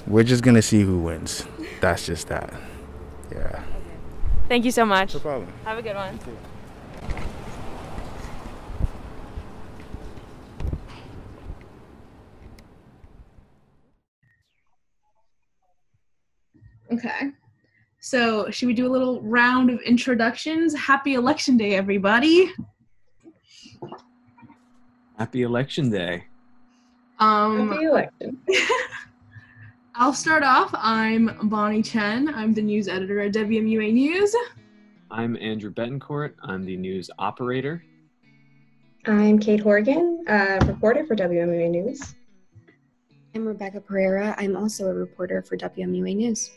We're 0.07 0.23
just 0.23 0.43
gonna 0.43 0.61
see 0.61 0.81
who 0.81 0.99
wins. 0.99 1.45
That's 1.81 2.05
just 2.05 2.27
that. 2.27 2.53
Yeah. 3.31 3.63
Thank 4.47 4.65
you 4.65 4.71
so 4.71 4.85
much. 4.85 5.15
No 5.15 5.19
problem. 5.19 5.51
Have 5.65 5.79
a 5.79 5.81
good 5.81 5.95
one. 5.95 6.19
Okay. 16.91 17.31
So, 17.99 18.49
should 18.51 18.67
we 18.67 18.73
do 18.73 18.85
a 18.85 18.91
little 18.91 19.21
round 19.21 19.71
of 19.71 19.79
introductions? 19.81 20.75
Happy 20.75 21.15
Election 21.15 21.57
Day, 21.57 21.75
everybody. 21.75 22.51
Happy 25.17 25.41
Election 25.41 25.89
Day. 25.89 26.25
Um, 27.19 27.69
Happy 27.69 27.85
election. 27.85 28.41
I'll 29.93 30.13
start 30.13 30.41
off. 30.43 30.71
I'm 30.73 31.49
Bonnie 31.49 31.81
Chen. 31.81 32.33
I'm 32.33 32.53
the 32.53 32.61
news 32.61 32.87
editor 32.87 33.19
at 33.19 33.33
WMUA 33.33 33.91
News. 33.91 34.33
I'm 35.11 35.35
Andrew 35.35 35.69
Betancourt. 35.69 36.33
I'm 36.41 36.63
the 36.63 36.77
news 36.77 37.09
operator. 37.19 37.83
I'm 39.05 39.37
Kate 39.37 39.59
Horgan, 39.59 40.23
a 40.27 40.59
reporter 40.65 41.05
for 41.05 41.13
WMUA 41.13 41.69
News. 41.71 42.15
I'm 43.35 43.45
Rebecca 43.45 43.81
Pereira. 43.81 44.33
I'm 44.37 44.55
also 44.55 44.87
a 44.87 44.93
reporter 44.93 45.41
for 45.41 45.57
WMUA 45.57 46.15
News. 46.15 46.51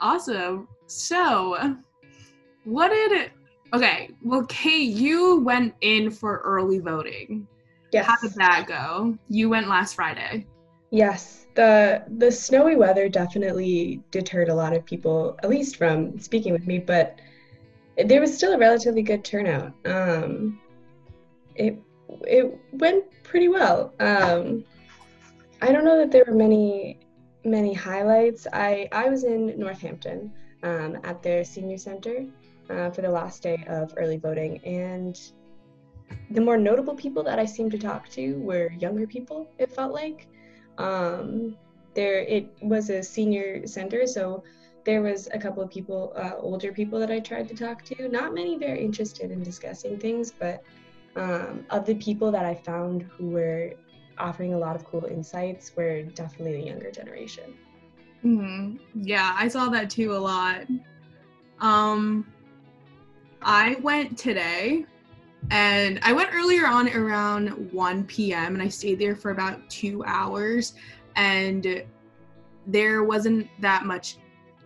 Awesome. 0.00 0.68
So, 0.88 1.78
what 2.64 2.88
did 2.90 3.12
it? 3.12 3.32
Okay, 3.72 4.10
well, 4.22 4.44
Kate, 4.44 4.90
you 4.90 5.40
went 5.40 5.74
in 5.80 6.10
for 6.10 6.42
early 6.44 6.80
voting. 6.80 7.48
Yes. 7.92 8.04
How 8.04 8.16
did 8.20 8.34
that 8.34 8.66
go? 8.66 9.16
You 9.30 9.48
went 9.48 9.68
last 9.68 9.94
Friday. 9.94 10.46
Yes, 10.90 11.46
the 11.54 12.04
the 12.18 12.30
snowy 12.30 12.76
weather 12.76 13.08
definitely 13.08 14.00
deterred 14.10 14.48
a 14.48 14.54
lot 14.54 14.74
of 14.74 14.84
people, 14.84 15.36
at 15.42 15.50
least 15.50 15.76
from 15.76 16.18
speaking 16.18 16.52
with 16.52 16.66
me, 16.66 16.78
but 16.78 17.20
there 18.04 18.20
was 18.20 18.36
still 18.36 18.52
a 18.52 18.58
relatively 18.58 19.02
good 19.02 19.24
turnout. 19.24 19.72
Um, 19.84 20.60
it 21.54 21.78
it 22.22 22.58
went 22.72 23.04
pretty 23.24 23.48
well. 23.48 23.92
Um, 23.98 24.64
I 25.60 25.72
don't 25.72 25.84
know 25.84 25.98
that 25.98 26.12
there 26.12 26.24
were 26.26 26.34
many 26.34 26.98
many 27.44 27.72
highlights. 27.72 28.46
I 28.52 28.88
I 28.92 29.08
was 29.08 29.24
in 29.24 29.58
Northampton 29.58 30.32
um, 30.62 30.98
at 31.02 31.22
their 31.22 31.44
senior 31.44 31.78
center 31.78 32.26
uh, 32.70 32.90
for 32.90 33.02
the 33.02 33.10
last 33.10 33.42
day 33.42 33.64
of 33.68 33.94
early 33.96 34.18
voting, 34.18 34.58
and 34.64 35.18
the 36.30 36.40
more 36.40 36.56
notable 36.56 36.94
people 36.94 37.22
that 37.24 37.38
I 37.38 37.44
seemed 37.44 37.72
to 37.72 37.78
talk 37.78 38.08
to 38.10 38.38
were 38.40 38.70
younger 38.72 39.06
people. 39.06 39.48
It 39.58 39.72
felt 39.72 39.92
like 39.92 40.28
um, 40.78 41.56
there 41.94 42.20
it 42.20 42.48
was 42.60 42.90
a 42.90 43.02
senior 43.02 43.66
center, 43.66 44.06
so 44.06 44.42
there 44.84 45.02
was 45.02 45.28
a 45.32 45.38
couple 45.38 45.62
of 45.62 45.70
people, 45.70 46.12
uh, 46.16 46.32
older 46.38 46.72
people 46.72 46.98
that 47.00 47.10
I 47.10 47.18
tried 47.18 47.48
to 47.48 47.54
talk 47.54 47.84
to. 47.86 48.08
Not 48.08 48.34
many 48.34 48.56
very 48.56 48.84
interested 48.84 49.30
in 49.30 49.42
discussing 49.42 49.98
things, 49.98 50.30
but 50.30 50.62
um, 51.16 51.66
of 51.70 51.86
the 51.86 51.94
people 51.96 52.30
that 52.30 52.44
I 52.44 52.54
found 52.54 53.02
who 53.02 53.30
were 53.30 53.72
offering 54.18 54.54
a 54.54 54.58
lot 54.58 54.76
of 54.76 54.84
cool 54.84 55.04
insights 55.04 55.72
were 55.76 56.02
definitely 56.02 56.60
the 56.60 56.66
younger 56.66 56.90
generation. 56.90 57.54
hmm 58.22 58.76
Yeah, 58.94 59.34
I 59.38 59.48
saw 59.48 59.68
that 59.70 59.90
too 59.90 60.14
a 60.14 60.18
lot. 60.18 60.66
Um, 61.60 62.32
I 63.42 63.76
went 63.82 64.18
today, 64.18 64.84
and 65.50 66.00
I 66.02 66.12
went 66.12 66.30
earlier 66.32 66.66
on 66.66 66.88
around 66.88 67.72
1 67.72 68.04
p.m. 68.04 68.54
and 68.54 68.62
I 68.62 68.68
stayed 68.68 68.98
there 68.98 69.16
for 69.16 69.30
about 69.30 69.68
two 69.70 70.04
hours, 70.04 70.74
and 71.14 71.84
there 72.66 73.04
wasn't 73.04 73.48
that 73.60 73.84
much 73.84 74.16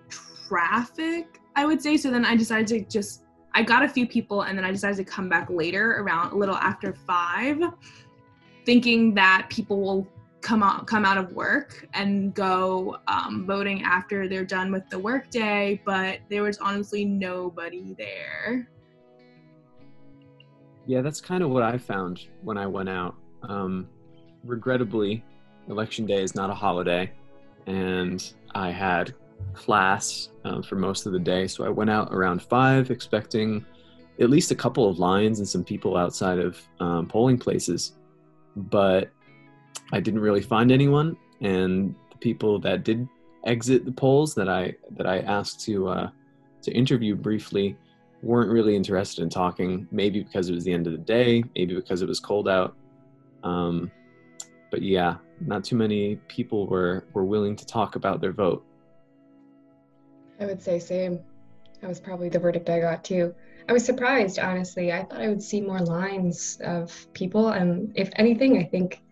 traffic, 0.09 1.41
I 1.57 1.67
would 1.67 1.83
say. 1.83 1.97
So 1.97 2.11
then 2.11 2.25
I 2.25 2.37
decided 2.37 2.67
to 2.69 2.81
just 2.81 3.23
I 3.53 3.63
got 3.63 3.85
a 3.85 3.89
few 3.89 4.07
people 4.07 4.43
and 4.43 4.57
then 4.57 4.65
I 4.65 4.71
decided 4.71 4.97
to 4.97 5.05
come 5.05 5.29
back 5.29 5.49
later 5.51 6.01
around 6.01 6.33
a 6.33 6.37
little 6.37 6.57
after 6.57 6.95
five, 7.07 7.61
thinking 8.65 9.15
that 9.15 9.47
people 9.51 9.81
will 9.81 10.09
come 10.41 10.63
out 10.63 10.87
come 10.87 11.05
out 11.05 11.19
of 11.19 11.33
work 11.33 11.87
and 11.93 12.33
go 12.35 12.97
um, 13.09 13.45
voting 13.47 13.83
after 13.83 14.29
they're 14.29 14.45
done 14.45 14.73
with 14.73 14.89
the 14.89 14.99
workday, 14.99 15.81
but 15.85 16.21
there 16.31 16.43
was 16.43 16.59
honestly 16.59 17.05
nobody 17.05 17.95
there. 17.99 18.69
Yeah, 20.90 21.02
that's 21.02 21.20
kind 21.20 21.44
of 21.44 21.50
what 21.50 21.62
I 21.62 21.78
found 21.78 22.26
when 22.42 22.59
I 22.59 22.66
went 22.66 22.88
out. 22.88 23.14
Um, 23.44 23.88
regrettably, 24.42 25.23
Election 25.68 26.04
Day 26.04 26.20
is 26.20 26.35
not 26.35 26.50
a 26.50 26.54
holiday, 26.54 27.12
and 27.68 28.20
I 28.56 28.73
had 28.73 29.14
class 29.54 30.30
um, 30.44 30.64
for 30.64 30.75
most 30.75 31.06
of 31.06 31.12
the 31.12 31.18
day. 31.20 31.47
So 31.47 31.64
I 31.64 31.68
went 31.68 31.90
out 31.90 32.12
around 32.12 32.42
five, 32.42 32.90
expecting 32.90 33.64
at 34.18 34.30
least 34.30 34.50
a 34.50 34.56
couple 34.56 34.88
of 34.88 34.99
lines 34.99 35.38
and 35.38 35.49
some 35.49 35.62
people 35.62 35.97
outside 35.97 36.40
of 36.40 36.61
um, 36.80 37.06
polling 37.06 37.38
places, 37.38 37.92
but 38.56 39.12
I 39.92 40.00
didn't 40.00 40.23
really 40.23 40.42
find 40.42 40.73
anyone. 40.73 41.16
And 41.40 41.94
the 42.11 42.18
people 42.18 42.59
that 42.62 42.82
did 42.82 43.09
exit 43.47 43.85
the 43.85 43.92
polls 43.92 44.35
that 44.35 44.48
I 44.48 44.74
that 44.96 45.07
I 45.07 45.18
asked 45.20 45.61
to 45.66 45.87
uh, 45.87 46.11
to 46.62 46.72
interview 46.72 47.14
briefly 47.14 47.76
weren't 48.22 48.50
really 48.50 48.76
interested 48.76 49.22
in 49.22 49.30
talking. 49.30 49.87
Maybe 49.90 50.22
because 50.22 50.48
it 50.48 50.54
was 50.54 50.64
the 50.64 50.72
end 50.72 50.87
of 50.87 50.92
the 50.92 50.98
day, 50.98 51.42
maybe 51.54 51.74
because 51.74 52.02
it 52.02 52.09
was 52.09 52.20
cold 52.20 52.48
out. 52.48 52.74
Um, 53.42 53.90
but 54.70 54.83
yeah, 54.83 55.16
not 55.40 55.64
too 55.64 55.76
many 55.76 56.16
people 56.28 56.66
were 56.66 57.04
were 57.12 57.24
willing 57.24 57.56
to 57.56 57.66
talk 57.66 57.96
about 57.96 58.20
their 58.20 58.33
vote. 58.33 58.64
I 60.38 60.46
would 60.46 60.62
say 60.62 60.78
same. 60.78 61.20
That 61.80 61.88
was 61.88 62.00
probably 62.00 62.28
the 62.28 62.38
verdict 62.38 62.68
I 62.68 62.80
got 62.80 63.04
too. 63.04 63.35
I 63.68 63.72
was 63.72 63.85
surprised, 63.85 64.38
honestly. 64.38 64.92
I 64.92 65.04
thought 65.04 65.20
I 65.20 65.28
would 65.28 65.42
see 65.42 65.61
more 65.61 65.78
lines 65.78 66.59
of 66.64 67.06
people. 67.14 67.50
And 67.50 67.92
if 67.94 68.11
anything, 68.16 68.59
I 68.59 68.64
think 68.64 69.02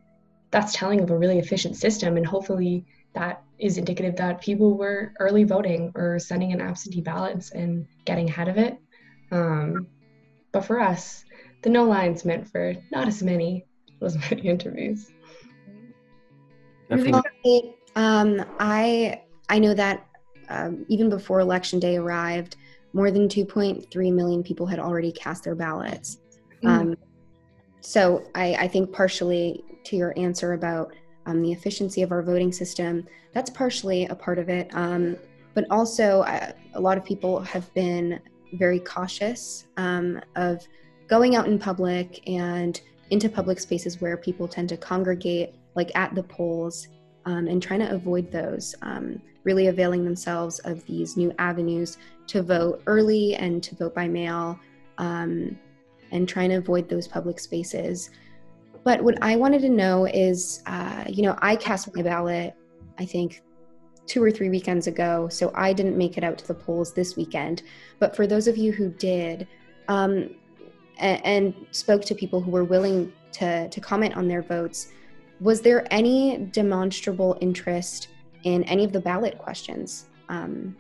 that's 0.50 0.72
telling 0.72 1.00
of 1.00 1.10
a 1.10 1.16
really 1.16 1.38
efficient 1.38 1.76
system. 1.76 2.16
And 2.16 2.26
hopefully 2.26 2.84
that 3.14 3.42
is 3.58 3.78
indicative 3.78 4.16
that 4.16 4.40
people 4.40 4.76
were 4.76 5.12
early 5.20 5.44
voting 5.44 5.92
or 5.94 6.18
sending 6.18 6.50
in 6.50 6.60
absentee 6.60 7.00
ballots 7.00 7.52
and 7.52 7.86
getting 8.04 8.28
ahead 8.28 8.48
of 8.48 8.58
it. 8.58 8.78
Um, 9.30 9.86
but 10.52 10.64
for 10.64 10.80
us, 10.80 11.24
the 11.62 11.70
no 11.70 11.84
lines 11.84 12.24
meant 12.24 12.48
for 12.48 12.74
not 12.90 13.08
as 13.08 13.22
many, 13.22 13.66
as 14.02 14.16
many 14.30 14.42
interviews. 14.48 15.10
Definitely. 16.88 17.76
Um, 17.96 18.44
I 18.58 19.22
I 19.48 19.58
know 19.58 19.74
that 19.74 20.06
um, 20.48 20.86
even 20.88 21.08
before 21.10 21.40
election 21.40 21.78
day 21.78 21.96
arrived, 21.96 22.56
more 22.92 23.10
than 23.10 23.28
2.3 23.28 24.12
million 24.12 24.42
people 24.42 24.66
had 24.66 24.78
already 24.78 25.12
cast 25.12 25.44
their 25.44 25.54
ballots. 25.54 26.18
Mm. 26.62 26.68
Um, 26.68 26.96
so 27.80 28.24
I, 28.34 28.54
I 28.54 28.68
think 28.68 28.92
partially 28.92 29.64
to 29.84 29.96
your 29.96 30.18
answer 30.18 30.54
about 30.54 30.92
um, 31.26 31.42
the 31.42 31.52
efficiency 31.52 32.02
of 32.02 32.12
our 32.12 32.22
voting 32.22 32.52
system, 32.52 33.06
that's 33.34 33.50
partially 33.50 34.06
a 34.06 34.14
part 34.14 34.38
of 34.38 34.48
it. 34.48 34.68
Um, 34.72 35.16
but 35.54 35.66
also, 35.70 36.20
uh, 36.22 36.52
a 36.74 36.80
lot 36.80 36.96
of 36.96 37.04
people 37.04 37.40
have 37.40 37.72
been 37.74 38.20
very 38.52 38.80
cautious 38.80 39.66
um, 39.76 40.20
of 40.36 40.66
going 41.08 41.36
out 41.36 41.46
in 41.46 41.58
public 41.58 42.26
and 42.28 42.80
into 43.10 43.28
public 43.28 43.58
spaces 43.58 44.00
where 44.00 44.16
people 44.16 44.46
tend 44.46 44.68
to 44.68 44.76
congregate, 44.76 45.54
like 45.74 45.90
at 45.94 46.14
the 46.14 46.22
polls, 46.22 46.88
um, 47.24 47.46
and 47.46 47.62
trying 47.62 47.80
to 47.80 47.90
avoid 47.90 48.30
those. 48.30 48.74
Um, 48.82 49.20
really 49.44 49.68
availing 49.68 50.04
themselves 50.04 50.58
of 50.60 50.84
these 50.84 51.16
new 51.16 51.32
avenues 51.38 51.96
to 52.26 52.42
vote 52.42 52.82
early 52.86 53.34
and 53.36 53.62
to 53.62 53.74
vote 53.76 53.94
by 53.94 54.06
mail, 54.06 54.60
um, 54.98 55.58
and 56.10 56.28
trying 56.28 56.50
to 56.50 56.56
avoid 56.56 56.86
those 56.88 57.08
public 57.08 57.40
spaces. 57.40 58.10
But 58.84 59.02
what 59.02 59.16
I 59.22 59.36
wanted 59.36 59.62
to 59.62 59.70
know 59.70 60.06
is, 60.06 60.62
uh, 60.66 61.04
you 61.08 61.22
know, 61.22 61.36
I 61.40 61.56
cast 61.56 61.94
my 61.94 62.02
ballot, 62.02 62.54
I 62.98 63.06
think, 63.06 63.42
two 64.08 64.22
or 64.22 64.30
three 64.30 64.48
weekends 64.48 64.86
ago, 64.86 65.28
so 65.28 65.52
I 65.54 65.72
didn't 65.72 65.96
make 65.96 66.16
it 66.18 66.24
out 66.24 66.38
to 66.38 66.46
the 66.46 66.54
polls 66.54 66.92
this 66.92 67.16
weekend. 67.16 67.62
But 68.00 68.16
for 68.16 68.26
those 68.26 68.48
of 68.48 68.56
you 68.56 68.72
who 68.72 68.88
did, 68.88 69.46
um, 69.86 70.34
and, 70.98 71.24
and 71.24 71.66
spoke 71.70 72.04
to 72.06 72.14
people 72.14 72.40
who 72.40 72.50
were 72.50 72.64
willing 72.64 73.12
to, 73.32 73.68
to 73.68 73.80
comment 73.80 74.16
on 74.16 74.26
their 74.26 74.42
votes, 74.42 74.88
was 75.40 75.60
there 75.60 75.86
any 75.92 76.48
demonstrable 76.52 77.38
interest 77.40 78.08
in 78.42 78.64
any 78.64 78.82
of 78.82 78.92
the 78.92 79.00
ballot 79.00 79.38
questions? 79.38 80.06
Um, 80.28 80.74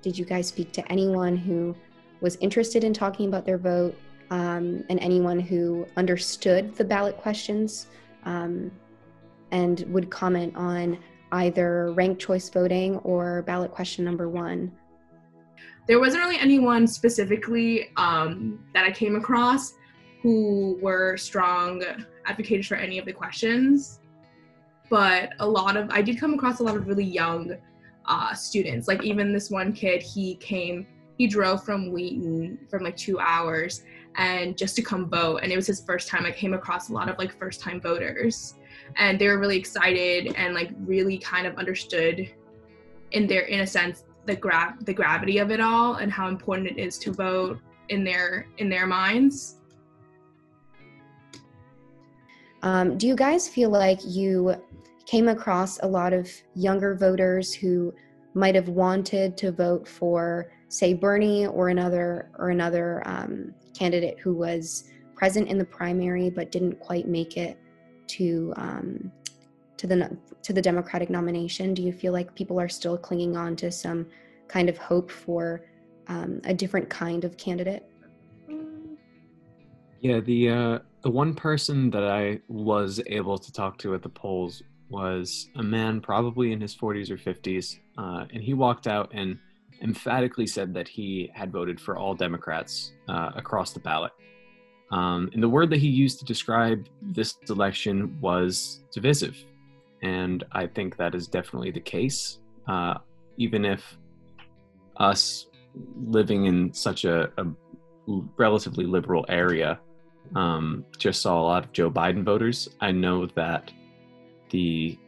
did 0.00 0.16
you 0.16 0.24
guys 0.24 0.48
speak 0.48 0.72
to 0.72 0.92
anyone 0.92 1.36
who 1.36 1.76
was 2.20 2.36
interested 2.36 2.84
in 2.84 2.94
talking 2.94 3.28
about 3.28 3.44
their 3.44 3.58
vote 3.58 3.98
um, 4.30 4.84
and 4.88 4.98
anyone 5.00 5.38
who 5.38 5.86
understood 5.96 6.74
the 6.76 6.84
ballot 6.84 7.16
questions 7.18 7.88
um, 8.24 8.70
and 9.50 9.80
would 9.88 10.10
comment 10.10 10.54
on 10.56 10.98
either 11.32 11.92
ranked 11.92 12.20
choice 12.20 12.48
voting 12.48 12.96
or 12.98 13.42
ballot 13.42 13.70
question 13.70 14.04
number 14.04 14.28
one? 14.28 14.72
There 15.88 15.98
wasn't 15.98 16.22
really 16.22 16.38
anyone 16.38 16.86
specifically 16.86 17.90
um, 17.96 18.64
that 18.74 18.84
I 18.84 18.92
came 18.92 19.16
across 19.16 19.74
who 20.22 20.78
were 20.80 21.16
strong 21.16 21.82
advocates 22.26 22.68
for 22.68 22.76
any 22.76 22.98
of 22.98 23.04
the 23.04 23.12
questions 23.12 23.98
but 24.92 25.32
a 25.38 25.48
lot 25.48 25.78
of 25.78 25.88
I 25.88 26.02
did 26.02 26.20
come 26.20 26.34
across 26.34 26.60
a 26.60 26.62
lot 26.62 26.76
of 26.76 26.86
really 26.86 27.02
young 27.02 27.56
uh, 28.04 28.34
students. 28.34 28.88
Like 28.88 29.02
even 29.02 29.32
this 29.32 29.50
one 29.50 29.72
kid, 29.72 30.02
he 30.02 30.34
came, 30.34 30.86
he 31.16 31.26
drove 31.26 31.64
from 31.64 31.90
Wheaton 31.90 32.58
from 32.68 32.82
like 32.82 32.98
two 32.98 33.18
hours 33.18 33.84
and 34.16 34.54
just 34.54 34.76
to 34.76 34.82
come 34.82 35.08
vote. 35.08 35.40
And 35.42 35.50
it 35.50 35.56
was 35.56 35.66
his 35.66 35.82
first 35.82 36.08
time. 36.08 36.26
I 36.26 36.30
came 36.30 36.52
across 36.52 36.90
a 36.90 36.92
lot 36.92 37.08
of 37.08 37.16
like 37.16 37.32
first 37.38 37.62
time 37.62 37.80
voters, 37.80 38.56
and 38.96 39.18
they 39.18 39.28
were 39.28 39.38
really 39.38 39.56
excited 39.56 40.34
and 40.36 40.54
like 40.54 40.70
really 40.80 41.18
kind 41.18 41.46
of 41.46 41.56
understood 41.56 42.30
in 43.12 43.26
their 43.26 43.42
in 43.42 43.60
a 43.60 43.66
sense 43.66 44.04
the 44.26 44.36
gra- 44.36 44.76
the 44.82 44.94
gravity 44.94 45.38
of 45.38 45.50
it 45.50 45.60
all 45.60 45.96
and 45.96 46.12
how 46.12 46.28
important 46.28 46.68
it 46.68 46.78
is 46.78 46.98
to 46.98 47.12
vote 47.12 47.58
in 47.88 48.04
their 48.04 48.46
in 48.58 48.68
their 48.68 48.86
minds. 48.86 49.56
Um, 52.62 52.96
do 52.96 53.08
you 53.08 53.16
guys 53.16 53.48
feel 53.48 53.70
like 53.70 53.98
you 54.04 54.54
came 55.04 55.28
across 55.28 55.80
a 55.80 55.86
lot 55.86 56.12
of 56.12 56.30
younger 56.54 56.94
voters 56.94 57.52
who 57.52 57.92
might 58.34 58.54
have 58.54 58.68
wanted 58.68 59.36
to 59.36 59.50
vote 59.50 59.86
for, 59.86 60.52
say, 60.68 60.94
Bernie 60.94 61.46
or 61.46 61.68
another 61.68 62.30
or 62.38 62.50
another 62.50 63.02
um, 63.04 63.52
candidate 63.76 64.18
who 64.20 64.32
was 64.32 64.84
present 65.16 65.48
in 65.48 65.58
the 65.58 65.64
primary 65.64 66.30
but 66.30 66.50
didn't 66.50 66.78
quite 66.78 67.08
make 67.08 67.36
it 67.36 67.58
to 68.16 68.52
um, 68.56 69.12
to 69.76 69.86
the 69.86 70.16
to 70.42 70.52
the 70.52 70.62
Democratic 70.62 71.10
nomination. 71.10 71.74
Do 71.74 71.82
you 71.82 71.92
feel 71.92 72.12
like 72.12 72.34
people 72.34 72.60
are 72.60 72.68
still 72.68 72.96
clinging 72.96 73.36
on 73.36 73.56
to 73.56 73.70
some 73.70 74.06
kind 74.48 74.68
of 74.68 74.76
hope 74.78 75.10
for 75.10 75.64
um, 76.08 76.40
a 76.44 76.54
different 76.54 76.88
kind 76.88 77.24
of 77.24 77.36
candidate? 77.36 77.84
Yeah, 80.00 80.20
the 80.20 80.50
uh, 80.50 80.78
the 81.02 81.10
one 81.10 81.34
person 81.34 81.90
that 81.90 82.04
I 82.04 82.40
was 82.48 83.00
able 83.06 83.38
to 83.38 83.52
talk 83.52 83.78
to 83.78 83.94
at 83.94 84.02
the 84.02 84.08
polls 84.08 84.62
was 84.88 85.48
a 85.56 85.62
man 85.62 86.00
probably 86.00 86.52
in 86.52 86.60
his 86.60 86.76
40s 86.76 87.10
or 87.10 87.16
50s, 87.16 87.78
uh, 87.96 88.26
and 88.32 88.42
he 88.42 88.52
walked 88.52 88.86
out 88.86 89.10
and 89.14 89.38
emphatically 89.80 90.46
said 90.46 90.74
that 90.74 90.86
he 90.86 91.30
had 91.34 91.50
voted 91.50 91.80
for 91.80 91.96
all 91.96 92.14
Democrats 92.14 92.92
uh, 93.08 93.30
across 93.34 93.72
the 93.72 93.80
ballot. 93.80 94.12
Um, 94.92 95.30
and 95.32 95.42
the 95.42 95.48
word 95.48 95.70
that 95.70 95.78
he 95.78 95.88
used 95.88 96.18
to 96.18 96.24
describe 96.24 96.86
this 97.00 97.36
election 97.48 98.18
was 98.20 98.84
divisive. 98.92 99.36
And 100.02 100.44
I 100.52 100.66
think 100.66 100.96
that 100.98 101.14
is 101.14 101.26
definitely 101.26 101.70
the 101.70 101.80
case. 101.80 102.38
Uh, 102.68 102.98
even 103.38 103.64
if 103.64 103.96
us 104.98 105.46
living 106.04 106.44
in 106.44 106.72
such 106.74 107.04
a, 107.04 107.30
a 107.38 107.46
relatively 108.36 108.84
liberal 108.84 109.24
area 109.28 109.80
um, 110.36 110.84
just 110.98 111.22
saw 111.22 111.40
a 111.40 111.44
lot 111.44 111.64
of 111.64 111.72
Joe 111.72 111.90
Biden 111.90 112.22
voters, 112.22 112.68
I 112.80 112.92
know 112.92 113.26
that 113.34 113.72
the 114.50 114.98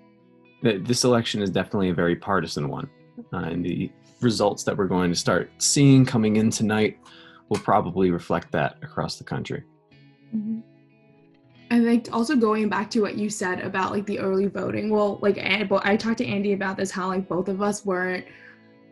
that 0.63 0.87
this 0.87 1.05
election 1.05 1.43
is 1.43 1.51
definitely 1.51 1.91
a 1.91 1.95
very 1.95 2.17
partisan 2.17 2.69
one, 2.69 2.89
uh, 3.35 3.37
and 3.37 3.63
the 3.63 3.91
results 4.23 4.65
that 4.65 4.75
we're 4.75 4.87
going 4.87 5.11
to 5.11 5.19
start 5.19 5.51
seeing 5.59 6.07
coming 6.07 6.37
in 6.37 6.49
tonight 6.49 6.99
will 7.51 7.59
probably 7.59 8.11
reflect 8.11 8.51
that 8.53 8.79
across 8.83 9.17
the 9.17 9.25
country. 9.25 9.63
Mm-hmm. 10.35 10.61
I 11.71 11.83
think 11.83 12.09
also 12.13 12.37
going 12.37 12.69
back 12.69 12.91
to 12.91 13.01
what 13.01 13.17
you 13.17 13.31
said 13.31 13.61
about 13.61 13.91
like 13.91 14.07
the 14.07 14.19
early 14.19 14.47
voting. 14.47 14.91
Well, 14.91 15.19
like 15.23 15.39
I 15.39 15.97
talked 15.97 16.19
to 16.19 16.27
Andy 16.27 16.53
about 16.53 16.77
this, 16.77 16.91
how 16.91 17.09
like 17.09 17.29
both 17.29 17.49
of 17.49 17.63
us 17.63 17.85
weren't 17.85 18.27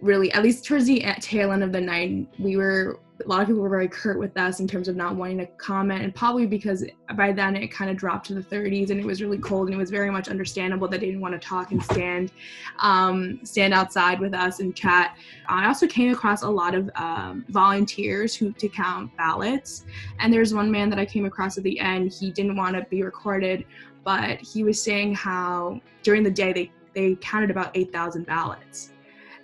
really, 0.00 0.32
at 0.32 0.42
least 0.42 0.64
towards 0.64 0.86
the 0.86 1.04
tail 1.20 1.52
end 1.52 1.62
of 1.62 1.72
the 1.72 1.80
night, 1.80 2.28
we 2.38 2.56
were 2.56 2.98
a 3.24 3.28
lot 3.28 3.40
of 3.40 3.46
people 3.46 3.62
were 3.62 3.68
very 3.68 3.88
curt 3.88 4.18
with 4.18 4.36
us 4.36 4.60
in 4.60 4.68
terms 4.68 4.88
of 4.88 4.96
not 4.96 5.16
wanting 5.16 5.38
to 5.38 5.46
comment 5.58 6.02
and 6.02 6.14
probably 6.14 6.46
because 6.46 6.84
by 7.16 7.32
then 7.32 7.56
it 7.56 7.68
kind 7.68 7.90
of 7.90 7.96
dropped 7.96 8.26
to 8.26 8.34
the 8.34 8.42
30s 8.42 8.90
and 8.90 9.00
it 9.00 9.06
was 9.06 9.22
really 9.22 9.38
cold 9.38 9.68
and 9.68 9.74
it 9.74 9.78
was 9.78 9.90
very 9.90 10.10
much 10.10 10.28
understandable 10.28 10.88
that 10.88 11.00
they 11.00 11.06
didn't 11.06 11.20
want 11.20 11.32
to 11.32 11.38
talk 11.38 11.72
and 11.72 11.82
stand 11.82 12.32
um, 12.80 13.40
stand 13.44 13.72
outside 13.72 14.20
with 14.20 14.34
us 14.34 14.60
and 14.60 14.74
chat. 14.74 15.16
I 15.48 15.66
also 15.66 15.86
came 15.86 16.12
across 16.12 16.42
a 16.42 16.50
lot 16.50 16.74
of 16.74 16.90
um, 16.96 17.44
volunteers 17.48 18.34
who 18.34 18.52
to 18.52 18.68
count 18.68 19.16
ballots 19.16 19.84
and 20.18 20.32
there's 20.32 20.54
one 20.54 20.70
man 20.70 20.90
that 20.90 20.98
i 20.98 21.04
came 21.04 21.24
across 21.24 21.56
at 21.58 21.64
the 21.64 21.78
end 21.80 22.12
he 22.12 22.30
didn't 22.30 22.56
want 22.56 22.76
to 22.76 22.84
be 22.90 23.02
recorded 23.02 23.64
but 24.04 24.40
he 24.40 24.64
was 24.64 24.82
saying 24.82 25.14
how 25.14 25.80
during 26.02 26.22
the 26.22 26.30
day 26.30 26.52
they 26.52 26.72
they 26.94 27.16
counted 27.16 27.50
about 27.50 27.70
8000 27.74 28.26
ballots. 28.26 28.90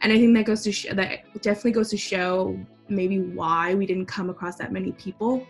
And 0.03 0.13
i 0.13 0.17
think 0.17 0.35
that 0.37 0.45
goes 0.45 0.63
to 0.63 0.73
show 0.73 0.95
that 0.95 1.25
definitely 1.43 1.73
goes 1.73 1.91
to 1.91 1.97
show 1.97 2.59
maybe 2.89 3.21
why 3.21 3.75
we 3.75 3.87
didn't 3.87 4.07
come 4.07 4.31
across 4.31 4.57
that 4.57 4.73
many 4.73 4.93
people 4.93 5.47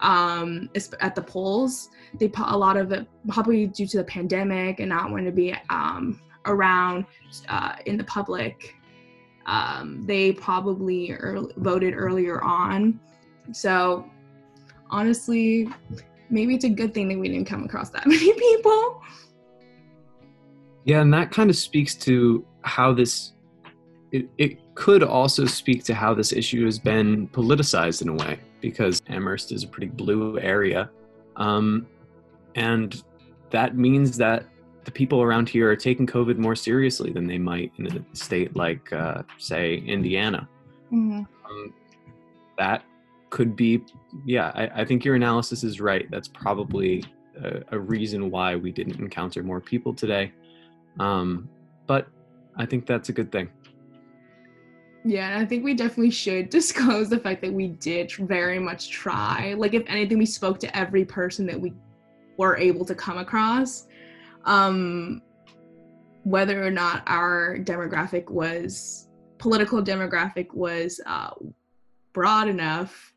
um, 0.00 0.68
at 1.00 1.14
the 1.14 1.22
polls. 1.22 1.90
They 2.14 2.28
put 2.28 2.46
a 2.48 2.56
lot 2.56 2.76
of 2.76 2.92
it 2.92 3.06
probably 3.28 3.66
due 3.66 3.86
to 3.86 3.98
the 3.98 4.04
pandemic 4.04 4.80
and 4.80 4.88
not 4.88 5.10
wanting 5.10 5.26
to 5.26 5.32
be 5.32 5.54
um, 5.70 6.20
around 6.46 7.06
uh, 7.48 7.76
in 7.86 7.96
the 7.96 8.04
public. 8.04 8.74
Um, 9.46 10.04
they 10.06 10.32
probably 10.32 11.12
early, 11.12 11.52
voted 11.56 11.94
earlier 11.96 12.42
on. 12.42 13.00
So 13.52 14.08
honestly, 14.90 15.68
maybe 16.30 16.54
it's 16.54 16.64
a 16.64 16.70
good 16.70 16.92
thing 16.92 17.08
that 17.08 17.18
we 17.18 17.28
didn't 17.28 17.46
come 17.46 17.64
across 17.64 17.90
that 17.90 18.06
many 18.06 18.32
people. 18.34 19.02
Yeah, 20.84 21.00
and 21.00 21.12
that 21.12 21.30
kind 21.30 21.50
of 21.50 21.56
speaks 21.56 21.94
to 21.96 22.46
how 22.62 22.92
this 22.92 23.32
it, 24.12 24.28
it 24.38 24.74
could 24.74 25.02
also 25.02 25.44
speak 25.44 25.84
to 25.84 25.94
how 25.94 26.14
this 26.14 26.32
issue 26.32 26.64
has 26.64 26.78
been 26.78 27.28
politicized 27.28 28.02
in 28.02 28.08
a 28.08 28.14
way, 28.14 28.38
because 28.60 29.02
Amherst 29.08 29.52
is 29.52 29.64
a 29.64 29.68
pretty 29.68 29.88
blue 29.88 30.38
area. 30.38 30.90
Um, 31.36 31.86
and 32.54 33.02
that 33.50 33.76
means 33.76 34.16
that 34.18 34.44
the 34.84 34.90
people 34.90 35.22
around 35.22 35.48
here 35.48 35.70
are 35.70 35.76
taking 35.76 36.06
COVID 36.06 36.38
more 36.38 36.56
seriously 36.56 37.12
than 37.12 37.26
they 37.26 37.38
might 37.38 37.72
in 37.78 37.86
a 37.86 38.16
state 38.16 38.56
like, 38.56 38.92
uh, 38.92 39.22
say, 39.36 39.76
Indiana. 39.76 40.48
Mm-hmm. 40.92 41.20
Um, 41.20 41.74
that 42.56 42.84
could 43.30 43.54
be, 43.54 43.84
yeah, 44.24 44.50
I, 44.54 44.80
I, 44.80 44.84
think 44.84 45.04
your 45.04 45.14
analysis 45.14 45.62
is 45.62 45.80
right. 45.80 46.10
That's 46.10 46.28
probably 46.28 47.04
a, 47.42 47.60
a 47.72 47.78
reason 47.78 48.30
why 48.30 48.56
we 48.56 48.72
didn't 48.72 48.98
encounter 48.98 49.42
more 49.42 49.60
people 49.60 49.92
today. 49.92 50.32
Um, 50.98 51.48
but 51.86 52.08
I 52.56 52.66
think 52.66 52.86
that's 52.86 53.08
a 53.08 53.12
good 53.12 53.30
thing. 53.30 53.48
Yeah, 55.04 55.30
and 55.30 55.42
I 55.42 55.46
think 55.46 55.64
we 55.64 55.74
definitely 55.74 56.10
should 56.10 56.50
disclose 56.50 57.08
the 57.08 57.18
fact 57.18 57.42
that 57.42 57.52
we 57.52 57.68
did 57.68 58.12
very 58.12 58.58
much 58.58 58.90
try. 58.90 59.54
Like, 59.56 59.74
if 59.74 59.84
anything, 59.86 60.18
we 60.18 60.26
spoke 60.26 60.58
to 60.60 60.76
every 60.76 61.04
person 61.04 61.46
that 61.46 61.60
we 61.60 61.72
were 62.36 62.56
able 62.56 62.84
to 62.84 62.94
come 62.94 63.18
across. 63.18 63.86
Um, 64.44 65.22
whether 66.24 66.64
or 66.64 66.70
not 66.70 67.02
our 67.06 67.58
demographic 67.58 68.30
was 68.30 69.08
political 69.38 69.82
demographic 69.82 70.52
was 70.52 71.00
uh, 71.06 71.30
broad 72.12 72.48
enough, 72.48 73.14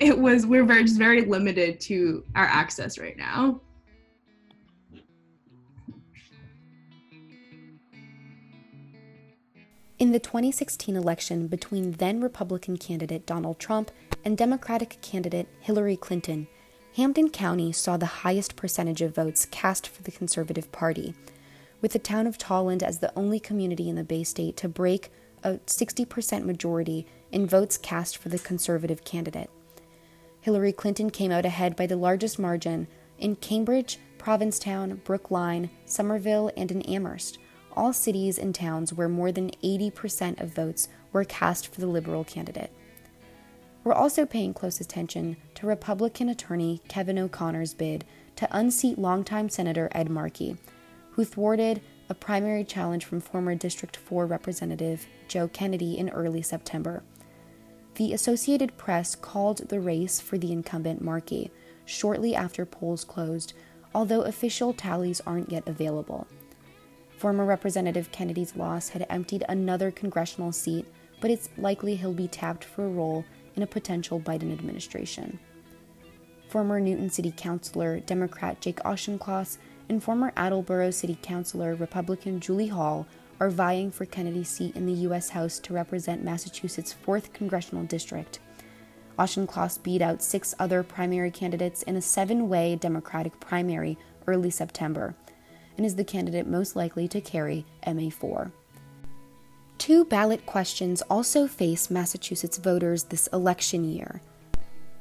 it 0.00 0.18
was 0.18 0.46
we're 0.46 0.64
very 0.64 0.84
just 0.84 0.98
very 0.98 1.24
limited 1.24 1.80
to 1.80 2.24
our 2.34 2.46
access 2.46 2.98
right 2.98 3.16
now. 3.16 3.60
In 9.98 10.12
the 10.12 10.20
2016 10.20 10.94
election 10.94 11.48
between 11.48 11.90
then 11.92 12.20
Republican 12.20 12.76
candidate 12.76 13.26
Donald 13.26 13.58
Trump 13.58 13.90
and 14.24 14.38
Democratic 14.38 14.96
candidate 15.02 15.48
Hillary 15.58 15.96
Clinton, 15.96 16.46
Hampden 16.94 17.30
County 17.30 17.72
saw 17.72 17.96
the 17.96 18.06
highest 18.06 18.54
percentage 18.54 19.02
of 19.02 19.16
votes 19.16 19.44
cast 19.50 19.88
for 19.88 20.04
the 20.04 20.12
Conservative 20.12 20.70
Party, 20.70 21.14
with 21.80 21.94
the 21.94 21.98
town 21.98 22.28
of 22.28 22.38
Tolland 22.38 22.80
as 22.80 23.00
the 23.00 23.12
only 23.18 23.40
community 23.40 23.88
in 23.88 23.96
the 23.96 24.04
Bay 24.04 24.22
State 24.22 24.56
to 24.58 24.68
break 24.68 25.10
a 25.42 25.54
60% 25.54 26.44
majority 26.44 27.04
in 27.32 27.44
votes 27.44 27.76
cast 27.76 28.18
for 28.18 28.28
the 28.28 28.38
Conservative 28.38 29.02
candidate. 29.02 29.50
Hillary 30.40 30.72
Clinton 30.72 31.10
came 31.10 31.32
out 31.32 31.44
ahead 31.44 31.74
by 31.74 31.86
the 31.86 31.96
largest 31.96 32.38
margin 32.38 32.86
in 33.18 33.34
Cambridge, 33.34 33.98
Provincetown, 34.16 35.00
Brookline, 35.02 35.70
Somerville, 35.86 36.52
and 36.56 36.70
in 36.70 36.82
Amherst 36.82 37.38
all 37.78 37.92
cities 37.92 38.38
and 38.38 38.54
towns 38.54 38.92
where 38.92 39.08
more 39.08 39.30
than 39.30 39.52
80% 39.62 40.40
of 40.40 40.52
votes 40.52 40.88
were 41.12 41.24
cast 41.24 41.72
for 41.72 41.80
the 41.80 41.86
Liberal 41.86 42.24
candidate. 42.24 42.72
We're 43.84 43.94
also 43.94 44.26
paying 44.26 44.52
close 44.52 44.80
attention 44.80 45.36
to 45.54 45.66
Republican 45.66 46.28
attorney 46.28 46.82
Kevin 46.88 47.18
O'Connor's 47.18 47.74
bid 47.74 48.04
to 48.36 48.48
unseat 48.50 48.98
longtime 48.98 49.48
Senator 49.48 49.88
Ed 49.92 50.10
Markey, 50.10 50.56
who 51.12 51.24
thwarted 51.24 51.80
a 52.08 52.14
primary 52.14 52.64
challenge 52.64 53.04
from 53.04 53.20
former 53.20 53.54
District 53.54 53.96
4 53.96 54.26
Representative 54.26 55.06
Joe 55.28 55.46
Kennedy 55.46 55.96
in 55.96 56.10
early 56.10 56.42
September. 56.42 57.02
The 57.94 58.12
Associated 58.12 58.76
Press 58.76 59.14
called 59.14 59.68
the 59.68 59.80
race 59.80 60.20
for 60.20 60.36
the 60.36 60.52
incumbent 60.52 61.00
Markey 61.00 61.50
shortly 61.84 62.34
after 62.34 62.66
polls 62.66 63.04
closed, 63.04 63.52
although 63.94 64.22
official 64.22 64.72
tallies 64.72 65.20
aren't 65.26 65.50
yet 65.52 65.66
available. 65.66 66.26
Former 67.18 67.44
Representative 67.44 68.12
Kennedy's 68.12 68.54
loss 68.54 68.90
had 68.90 69.04
emptied 69.10 69.44
another 69.48 69.90
congressional 69.90 70.52
seat, 70.52 70.86
but 71.20 71.32
it's 71.32 71.48
likely 71.58 71.96
he'll 71.96 72.14
be 72.14 72.28
tapped 72.28 72.62
for 72.62 72.84
a 72.84 72.88
role 72.88 73.24
in 73.56 73.64
a 73.64 73.66
potential 73.66 74.20
Biden 74.20 74.52
administration. 74.52 75.40
Former 76.48 76.78
Newton 76.78 77.10
City 77.10 77.34
Councilor 77.36 77.98
Democrat 77.98 78.60
Jake 78.60 78.78
Auchincloss 78.84 79.58
and 79.88 80.00
former 80.00 80.32
Attleboro 80.36 80.92
City 80.92 81.18
Councilor 81.20 81.74
Republican 81.74 82.38
Julie 82.38 82.68
Hall 82.68 83.04
are 83.40 83.50
vying 83.50 83.90
for 83.90 84.04
Kennedy's 84.04 84.48
seat 84.48 84.76
in 84.76 84.86
the 84.86 84.92
U.S. 84.92 85.30
House 85.30 85.58
to 85.58 85.74
represent 85.74 86.22
Massachusetts' 86.22 86.94
4th 87.04 87.32
congressional 87.32 87.82
district. 87.82 88.38
Auchincloss 89.18 89.76
beat 89.76 90.02
out 90.02 90.22
six 90.22 90.54
other 90.60 90.84
primary 90.84 91.32
candidates 91.32 91.82
in 91.82 91.96
a 91.96 92.00
seven 92.00 92.48
way 92.48 92.76
Democratic 92.76 93.40
primary 93.40 93.98
early 94.28 94.50
September 94.50 95.16
and 95.78 95.86
is 95.86 95.96
the 95.96 96.04
candidate 96.04 96.46
most 96.46 96.76
likely 96.76 97.08
to 97.08 97.22
carry 97.22 97.64
MA4. 97.86 98.52
Two 99.78 100.04
ballot 100.04 100.44
questions 100.44 101.02
also 101.08 101.46
face 101.46 101.88
Massachusetts 101.88 102.58
voters 102.58 103.04
this 103.04 103.28
election 103.28 103.84
year. 103.90 104.20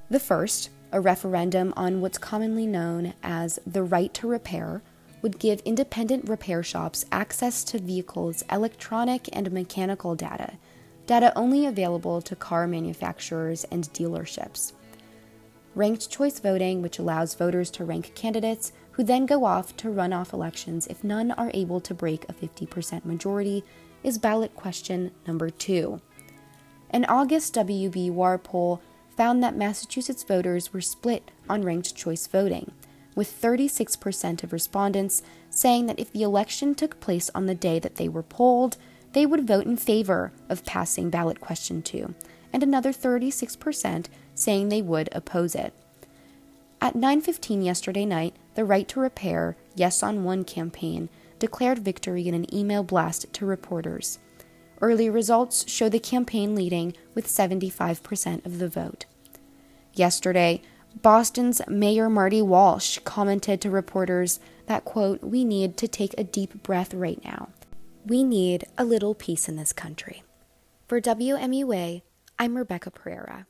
The 0.09 0.19
first, 0.19 0.69
a 0.91 1.01
referendum 1.01 1.73
on 1.75 1.99
what's 1.99 2.19
commonly 2.19 2.67
known 2.67 3.13
as 3.23 3.59
the 3.67 3.83
right 3.83 4.13
to 4.13 4.27
repair, 4.27 4.81
would 5.21 5.39
give 5.39 5.59
independent 5.61 6.29
repair 6.29 6.61
shops 6.61 7.05
access 7.11 7.63
to 7.65 7.79
vehicles' 7.79 8.43
electronic 8.51 9.27
and 9.33 9.51
mechanical 9.51 10.15
data, 10.15 10.53
data 11.07 11.33
only 11.35 11.65
available 11.65 12.21
to 12.21 12.35
car 12.35 12.67
manufacturers 12.67 13.63
and 13.65 13.85
dealerships. 13.93 14.73
Ranked 15.73 16.09
choice 16.09 16.39
voting, 16.39 16.81
which 16.81 16.99
allows 16.99 17.33
voters 17.33 17.71
to 17.71 17.83
rank 17.83 18.13
candidates 18.15 18.71
who 18.97 19.03
then 19.03 19.27
go 19.27 19.45
off 19.45 19.77
to 19.77 19.91
run 19.91 20.12
off 20.12 20.33
elections 20.33 20.88
if 20.88 21.03
none 21.03 21.29
are 21.33 21.51
able 21.53 21.79
to 21.79 21.93
break 21.93 22.23
a 22.27 22.33
50% 22.33 23.05
majority, 23.05 23.63
is 24.03 24.17
ballot 24.17 24.55
question 24.55 25.12
number 25.27 25.51
two. 25.51 26.01
An 26.89 27.05
August 27.05 27.53
WBUR 27.53 28.43
poll 28.43 28.81
found 29.15 29.43
that 29.43 29.55
Massachusetts 29.55 30.23
voters 30.23 30.73
were 30.73 30.81
split 30.81 31.29
on 31.47 31.62
ranked 31.62 31.95
choice 31.95 32.25
voting, 32.25 32.71
with 33.15 33.39
36% 33.39 34.43
of 34.43 34.51
respondents 34.51 35.21
saying 35.51 35.86
that 35.86 35.99
if 35.99 36.12
the 36.12 36.23
election 36.23 36.73
took 36.73 36.99
place 36.99 37.29
on 37.36 37.45
the 37.45 37.53
day 37.53 37.77
that 37.77 37.95
they 37.95 38.10
were 38.10 38.23
polled, 38.23 38.77
they 39.13 39.27
would 39.27 39.47
vote 39.47 39.67
in 39.67 39.77
favor 39.77 40.31
of 40.49 40.65
passing 40.65 41.12
ballot 41.12 41.39
question 41.39 41.83
2, 41.83 42.15
and 42.51 42.63
another 42.63 42.91
36% 42.91 44.07
saying 44.33 44.69
they 44.69 44.81
would 44.81 45.10
oppose 45.12 45.53
it. 45.53 45.71
At 46.79 46.95
9:15 46.95 47.63
yesterday 47.63 48.05
night, 48.05 48.35
the 48.55 48.63
Right 48.63 48.87
to 48.89 48.99
Repair 48.99 49.57
Yes 49.75 50.03
on 50.03 50.23
One 50.23 50.43
campaign 50.43 51.09
declared 51.39 51.79
victory 51.79 52.27
in 52.27 52.33
an 52.33 52.53
email 52.53 52.83
blast 52.83 53.31
to 53.33 53.45
reporters. 53.45 54.19
Early 54.79 55.09
results 55.09 55.69
show 55.69 55.89
the 55.89 55.99
campaign 55.99 56.55
leading 56.55 56.93
with 57.15 57.27
75% 57.27 58.45
of 58.45 58.59
the 58.59 58.69
vote. 58.69 59.05
Yesterday, 59.93 60.61
Boston's 61.01 61.61
Mayor 61.67 62.09
Marty 62.09 62.41
Walsh 62.41 62.99
commented 62.99 63.59
to 63.61 63.69
reporters 63.69 64.39
that, 64.67 64.85
quote, 64.85 65.23
we 65.23 65.43
need 65.43 65.77
to 65.77 65.87
take 65.87 66.13
a 66.17 66.23
deep 66.23 66.61
breath 66.63 66.93
right 66.93 67.23
now. 67.23 67.49
We 68.05 68.23
need 68.23 68.65
a 68.77 68.85
little 68.85 69.15
peace 69.15 69.49
in 69.49 69.55
this 69.55 69.73
country. 69.73 70.23
For 70.87 71.01
WMUA, 71.01 72.03
I'm 72.39 72.57
Rebecca 72.57 72.91
Pereira. 72.91 73.47